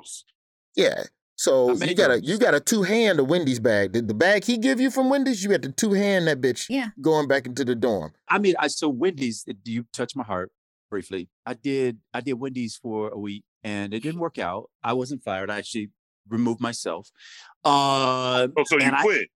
[0.76, 0.84] yeah.
[0.96, 1.04] Yeah.
[1.42, 3.92] So you got a you got a two hand of Wendy's bag.
[3.94, 6.66] The, the bag he give you from Wendy's, you had to two hand that bitch
[6.70, 6.90] Yeah.
[7.00, 8.12] going back into the dorm.
[8.28, 9.42] I mean, I so Wendy's.
[9.44, 10.52] Do you touch my heart
[10.88, 11.28] briefly?
[11.44, 11.98] I did.
[12.14, 14.70] I did Wendy's for a week, and it didn't work out.
[14.84, 15.50] I wasn't fired.
[15.50, 15.90] I actually
[16.28, 17.10] removed myself.
[17.64, 19.28] Uh, Oh, so you And I- quit.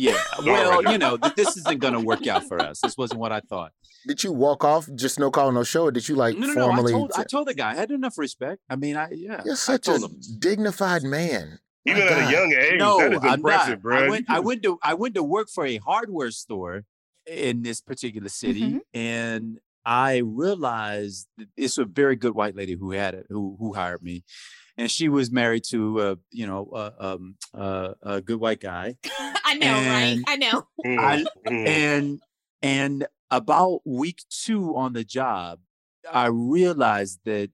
[0.00, 0.22] Yeah.
[0.44, 2.80] Well, you know, this isn't going to work out for us.
[2.80, 3.72] This wasn't what I thought.
[4.06, 6.54] Did you walk off just no call, no show, or did you like No, no,
[6.54, 6.70] no.
[6.72, 7.12] I told.
[7.16, 7.72] I t- told the guy.
[7.72, 8.60] I had enough respect.
[8.70, 9.42] I mean, I yeah.
[9.44, 10.20] You're such a him.
[10.38, 11.58] dignified man.
[11.86, 13.82] Even at a young age, No, that is I'm impressive, not.
[13.82, 14.04] bro.
[14.04, 14.26] I went.
[14.30, 14.78] I went to.
[14.82, 16.84] I went to work for a hardware store
[17.26, 18.80] in this particular city, Mhm.
[18.94, 24.02] and I realized it's a very good white lady who had it, who who hired
[24.02, 24.24] me,
[24.76, 28.96] and she was married to uh, you know uh, um, uh, a good white guy,
[29.18, 30.18] I know, right?
[30.26, 30.68] I know.
[30.84, 31.66] Mm, I- mm.
[31.68, 32.20] and
[32.62, 35.60] and about week two on the job,
[36.12, 37.50] I realized that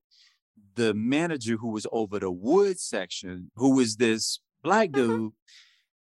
[0.74, 5.32] the manager who was over the wood section, who was this black dude,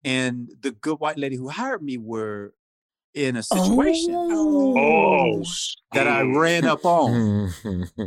[0.03, 2.53] and the good white lady who hired me were
[3.13, 5.43] in a situation oh,
[5.93, 7.51] that I ran up on.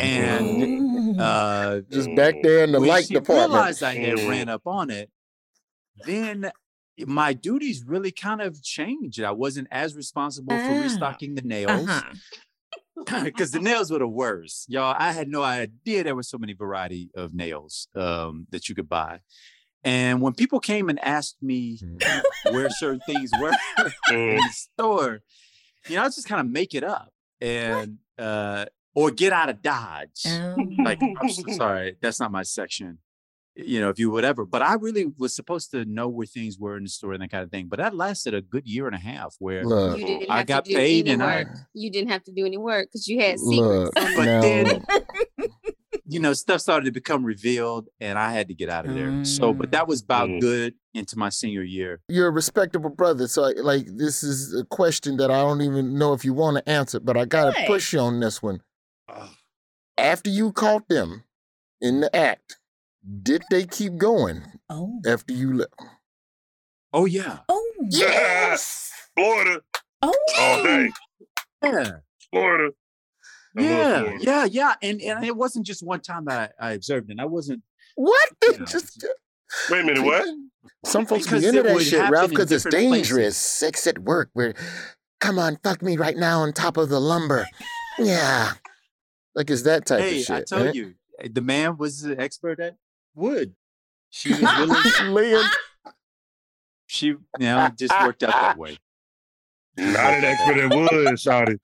[0.00, 1.22] And Oh.
[1.22, 3.52] uh, just back there in the light she department.
[3.52, 5.10] realized I had ran up on it,
[6.06, 6.50] then
[7.06, 9.20] my duties really kind of changed.
[9.22, 10.80] I wasn't as responsible for Ah.
[10.82, 12.12] restocking the nails Uh-huh.
[13.24, 14.70] because the nails were the worst.
[14.70, 18.74] Y'all, I had no idea there was so many variety of nails um, that you
[18.74, 19.20] could buy.
[19.84, 21.78] And when people came and asked me
[22.50, 24.36] where certain things were in Mm.
[24.38, 25.22] the store,
[25.88, 29.60] you know, I just kind of make it up and uh, or get out of
[29.62, 30.22] Dodge.
[30.26, 30.54] Oh.
[30.84, 32.98] Like, I'm so sorry, that's not my section.
[33.54, 34.46] You know, if you whatever.
[34.46, 37.30] But I really was supposed to know where things were in the store and that
[37.30, 37.66] kind of thing.
[37.68, 40.46] But that lasted a good year and a half where Look, You didn't I have
[40.46, 41.48] got to do paid any and I- work.
[41.74, 43.92] You didn't have to do any work because you had look.
[43.94, 44.84] But now, then-
[46.12, 49.24] you know, stuff started to become revealed and I had to get out of there.
[49.24, 50.40] So, but that was about Mm.
[50.40, 52.00] good into my senior year.
[52.08, 55.96] you're a respectable brother, so I- like this is a question that I don't even
[55.98, 57.66] know if you want to answer, but I gotta What?
[57.66, 58.62] push you on this one.
[59.08, 59.34] Ah.
[59.96, 61.24] After you caught them
[61.80, 62.58] in the act,
[63.22, 65.00] did they keep going Oh.
[65.06, 65.74] after you left?
[66.92, 67.38] Oh yeah.
[67.48, 67.72] Oh.
[67.88, 68.90] Yes.
[69.16, 69.62] Florida
[70.02, 70.14] Oh.
[70.38, 70.90] all day.
[71.62, 71.90] Yeah.
[72.30, 72.74] Florida.
[73.56, 74.00] I love Yeah.
[74.00, 74.24] Florida.
[74.24, 74.44] Yeah.
[74.44, 74.74] Yeah.
[74.82, 77.18] And and it wasn't just one time that I, I observed it.
[77.20, 77.62] I wasn't
[77.94, 78.28] What?
[78.42, 78.64] Yeah.
[78.66, 79.04] Just
[79.70, 80.26] Wait a minute, what?
[80.86, 83.08] some folks Because be into that shit, Ralph, because it's different places.
[83.08, 83.36] dangerous.
[83.36, 84.54] Sex at work, where
[85.20, 87.46] come on, fuck me right now on top of the lumber.
[87.98, 88.52] Yeah.
[89.34, 90.36] Like it's that type hey, of shit.
[90.36, 90.74] I told man.
[90.74, 92.76] you, eh, the man was an expert at
[93.14, 93.54] wood.
[94.08, 94.40] She was
[95.04, 95.44] really Leah,
[96.86, 98.78] she, you know, it just worked out that way.
[99.76, 101.58] Not an expert at wood, Shawty.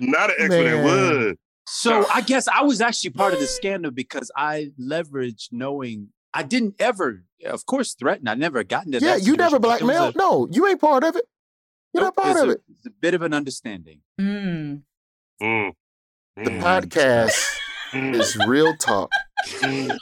[0.00, 0.84] Not an expert at Man.
[0.84, 1.38] wood.
[1.66, 6.42] So I guess I was actually part of the scandal because I leveraged knowing I
[6.42, 8.26] didn't ever, of course, threaten.
[8.28, 9.22] I never got into yeah, that.
[9.26, 10.16] you never situation, but blackmailed.
[10.16, 11.24] No, you ain't part of it.
[11.94, 12.60] You're nope, not part of a- it.
[12.68, 14.00] there's a bit of an understanding.
[14.20, 14.82] Mm.
[15.42, 15.72] Mm.
[16.36, 16.60] The Mm.
[16.62, 17.38] podcast
[17.92, 18.14] Mm.
[18.18, 19.10] is Real Talk
[19.60, 19.94] Mm.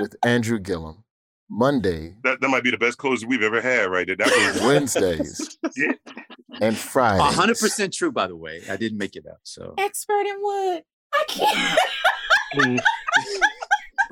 [0.00, 1.04] with Andrew Gillum.
[1.48, 4.16] Monday, That, that might be the best close we've ever had, right there.
[4.16, 5.92] That was Wednesdays, Yeah.
[6.60, 7.20] And Fridays.
[7.20, 8.62] A hundred percent true, by the way.
[8.70, 9.40] I didn't make it up.
[9.42, 10.82] So, Expert in wood.
[11.14, 11.78] I can't.
[12.56, 12.78] Mm.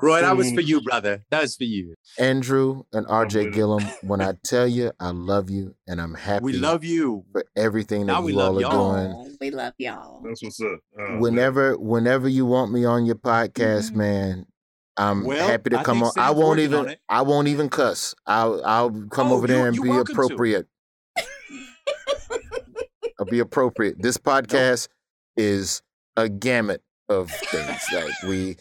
[0.01, 0.55] Roy, that was Mm.
[0.57, 1.23] for you, brother.
[1.31, 1.95] That was for you.
[2.19, 3.55] Andrew and RJ with.
[3.55, 7.25] Gillum, when I tell you I love you and I'm happy We love you.
[7.33, 9.15] for everything that Now we you love all are y'all.
[9.23, 9.37] doing.
[9.41, 10.21] We love y'all.
[10.23, 10.81] That's what's up.
[10.99, 13.95] Oh, Whenever, whenever you want me on your podcast, Mhm.
[13.97, 14.47] man,
[14.97, 16.13] I'm Well, happy to I come on.
[16.13, 16.97] think I won't even.
[17.09, 18.15] I won't even cuss.
[18.27, 20.67] I'll I'll come Oh, over there and be appropriate.
[23.19, 23.97] I'll be appropriate.
[24.01, 24.89] This podcast
[25.37, 25.83] is
[26.17, 27.83] a gamut of things.
[27.93, 28.57] Like we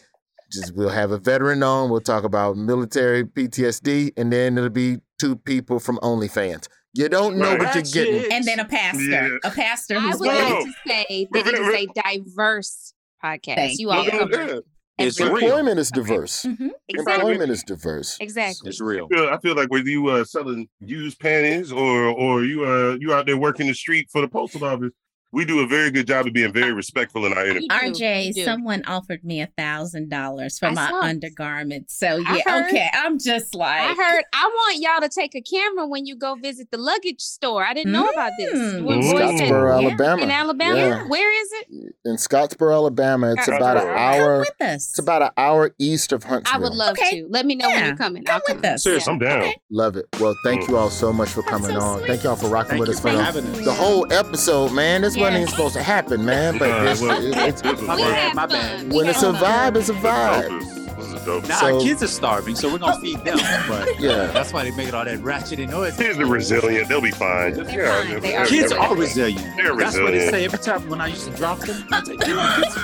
[0.52, 1.90] just we'll have a veteran on.
[1.90, 6.68] We'll talk about military PTSD, and then it'll be two people from OnlyFans.
[6.92, 7.60] You don't know Right.
[7.60, 8.32] what you're getting.
[8.32, 9.02] And then a pastor.
[9.02, 9.28] Yeah.
[9.42, 12.94] A pastor I who's would willing like to to say that it a diverse
[13.24, 13.54] podcast.
[13.56, 14.62] Thank you all you.
[14.98, 15.36] Cover It's everything.
[15.48, 15.56] real.
[15.58, 16.42] Employment is diverse.
[16.44, 16.70] Mhm.
[16.88, 17.14] Exactly.
[17.14, 18.16] Employment is diverse.
[18.20, 18.68] Exactly.
[18.70, 19.08] It's real.
[19.12, 22.96] I feel, I feel like whether you uh selling used panties or or you uh
[23.00, 24.90] you out there working the street for the postal office,
[25.34, 27.68] we do a very good job of being very respectful in our interview.
[27.68, 31.00] RJ, someone offered me a thousand dollars for I my saw.
[31.02, 31.94] undergarments.
[31.98, 32.66] So yeah, heard.
[32.68, 32.88] okay.
[32.94, 34.24] I'm just like I heard.
[34.32, 37.64] I want y'all to take a camera when you go visit the luggage store.
[37.64, 38.54] I didn't know about this.
[38.54, 38.84] Mm.
[38.84, 39.12] When Mm.
[39.12, 39.88] Roy said- Scottsboro, Yeah.
[39.88, 40.22] Alabama.
[40.22, 40.76] in Alabama.
[40.76, 41.06] Yeah.
[41.08, 41.94] Where is it?
[42.04, 43.94] In Scottsboro, Alabama, it's about an Scottsboro.
[43.94, 44.38] come hour.
[44.40, 44.90] with us.
[44.90, 46.56] It's about an hour east of Huntsville.
[46.58, 47.20] I would love Okay.
[47.22, 47.26] to.
[47.28, 48.24] Let me know when you're coming.
[48.24, 48.74] Come I'll with come.
[48.74, 48.82] us.
[48.82, 49.12] Seriously.
[49.12, 49.40] I'm down.
[49.42, 49.56] Okay.
[49.70, 50.06] Love it.
[50.20, 51.98] Well, thank you all so much for That's coming so on.
[51.98, 52.08] sweet.
[52.08, 53.64] Thank y'all for rocking Thank with you us for for the, having us.
[53.64, 55.02] the whole episode, man.
[55.02, 56.58] This wasn't even supposed to happen, man.
[56.58, 57.36] But Nah, it's, it wasn't.
[57.36, 58.88] it's, This was My bad, my bad.
[58.90, 60.60] We when it's a vibe, it's a vibe.
[60.60, 60.96] is dope.
[60.96, 61.48] This is dope.
[61.48, 63.38] Now So- our kids are starving, so we're gonna feed them.
[63.68, 64.26] But Yeah.
[64.26, 65.96] that's why they making all that ratchet noise.
[65.96, 66.88] Kids are resilient.
[66.88, 67.54] They'll be fine.
[67.56, 68.08] Just- They're yeah, fine.
[68.10, 68.98] they're- They they're- Kids they're are fine.
[68.98, 69.56] resilient.
[69.56, 71.84] They're That's what they say every time when I used to drop them.
[71.92, 72.74] I say, "Give me kids."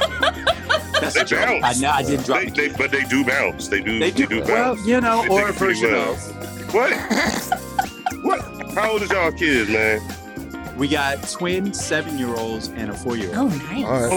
[1.01, 1.41] That's They a joke.
[1.41, 1.81] I bounce.
[1.81, 3.69] know I didn't drop They, they, but they do bounce.
[3.69, 3.99] They do.
[3.99, 4.27] They They do.
[4.27, 4.87] do, well, bounce.
[4.87, 6.13] you know, They or a pretty version well.
[6.13, 6.75] of.
[6.75, 6.93] What?
[8.23, 8.75] what?
[8.75, 10.01] How old is y'all kids, man?
[10.81, 13.37] We got twin seven-year-olds and a four-year-old.
[13.37, 13.85] Oh, nice.
[13.85, 14.11] All right.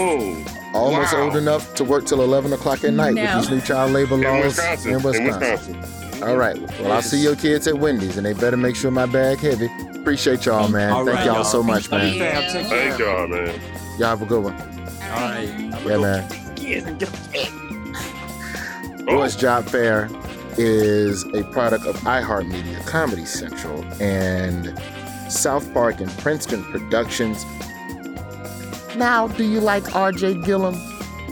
[0.74, 1.24] Oh, Almost wow.
[1.24, 3.22] old enough to work till 11 o'clock at night No.
[3.22, 4.90] with these new child labor in laws Wisconsin.
[4.90, 5.80] in In Wisconsin.
[5.80, 6.22] Wisconsin.
[6.28, 6.58] All right.
[6.80, 9.68] Well, I'll see your kids at Wendy's, and they better make sure my bag heavy.
[9.94, 10.90] Appreciate y'all, man.
[10.90, 11.44] All Thank right, y'all y'all.
[11.44, 12.14] so much, Love man.
[12.14, 12.20] you,
[12.68, 13.60] Thank y'all, man.
[13.98, 14.54] Y'all have a good one.
[14.54, 15.48] All right.
[15.48, 16.28] I'm Yeah, man.
[16.30, 19.04] feed kids and get them fed.
[19.06, 20.08] Oh, Roy's Job Fair
[20.56, 24.68] is a product of iHeartMedia, Comedy Central, and
[25.30, 27.44] South Park and Princeton Productions.
[28.96, 30.74] Now, do you like RJ Gillum,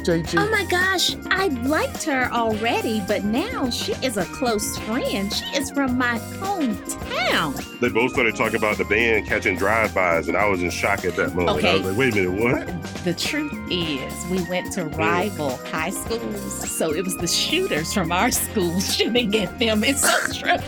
[0.04, 0.34] JG?
[0.36, 5.32] Oh my gosh, I liked her already, but now she is a close friend.
[5.32, 7.78] She is from my hometown.
[7.78, 11.14] they both started talking about the band catching drive-bys, and I was in shock at
[11.16, 11.50] that moment.
[11.50, 11.78] I Okay.
[11.78, 12.82] was like, wait a minute, what?
[13.04, 14.96] The truth is, we went to mm.
[14.98, 19.84] rival high schools, so it was the shooters from our school shooting at them.
[19.84, 20.58] It's so true.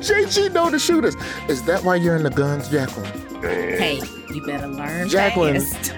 [0.00, 1.14] JG know the shooters.
[1.48, 3.10] Is that why you're in the guns, Jacqueline?
[3.42, 4.00] Hey,
[4.32, 5.60] you better learn Jacqueline.
[5.60, 5.92] fast.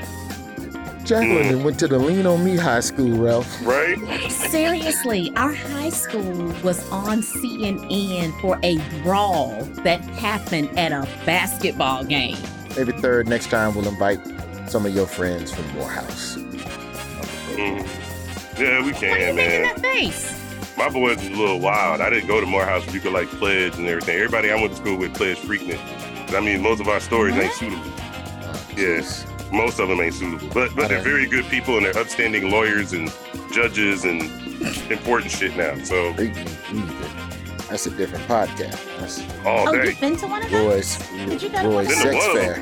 [1.05, 1.64] Jacqueline Mm.
[1.64, 3.48] went to the Lean on Me High School, Ralph.
[3.66, 3.96] Right?
[4.30, 12.05] Seriously, our high school was on CNN for a brawl that happened at a basketball
[12.05, 12.36] game.
[12.76, 14.20] Maybe third next time we'll invite
[14.68, 16.36] some of your friends from Morehouse.
[17.57, 17.84] Mhm.
[18.59, 19.62] Yeah, we can, What do you can, make in man.
[19.62, 20.32] that face?
[20.80, 22.00] My boys was a little wild.
[22.00, 24.16] I didn't go to Morehouse where you could like pledge and everything.
[24.16, 25.78] Everybody I went to school with pledge freakness.
[26.34, 27.84] I mean, most of our stories ain't suitable.
[28.78, 29.26] Yes.
[29.52, 30.48] Most of them ain't suitable.
[30.54, 33.12] But but they're very good people and they're upstanding lawyers and
[33.52, 34.22] judges and
[34.90, 35.76] important shit now.
[35.84, 36.14] So
[37.68, 38.80] That's a different podcast.
[39.00, 39.88] That's all Oh, day.
[39.90, 40.66] you've been to one of those?
[40.66, 42.38] Roy's, Did you go to Roy's one of Sex those?
[42.38, 42.54] Fair.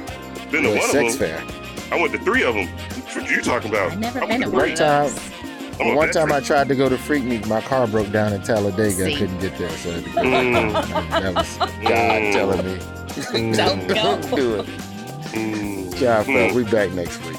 [0.50, 1.10] Been to one of them.
[1.12, 1.44] Fair.
[1.92, 2.66] I went to three of them.
[2.66, 3.92] What are you talking about?
[3.92, 5.47] I've never I been went to to one One of time,
[5.78, 5.88] those.
[5.88, 9.06] I'm one time I tried to go to Freaknik, my car broke down in Talladega.
[9.06, 10.20] I couldn't get there, so I had to go.
[10.22, 11.10] Mm.
[11.10, 12.32] that was God Mm.
[12.32, 13.56] telling me.
[13.56, 13.94] Don't go.
[13.94, 14.66] Don't do it.
[14.66, 15.94] Mm.
[15.96, 16.50] Job Fair.
[16.50, 16.54] Mm.
[16.54, 17.36] We back next week.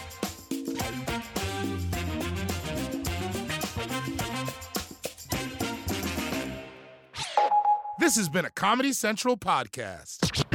[8.00, 10.46] This has been a Comedy Central podcast.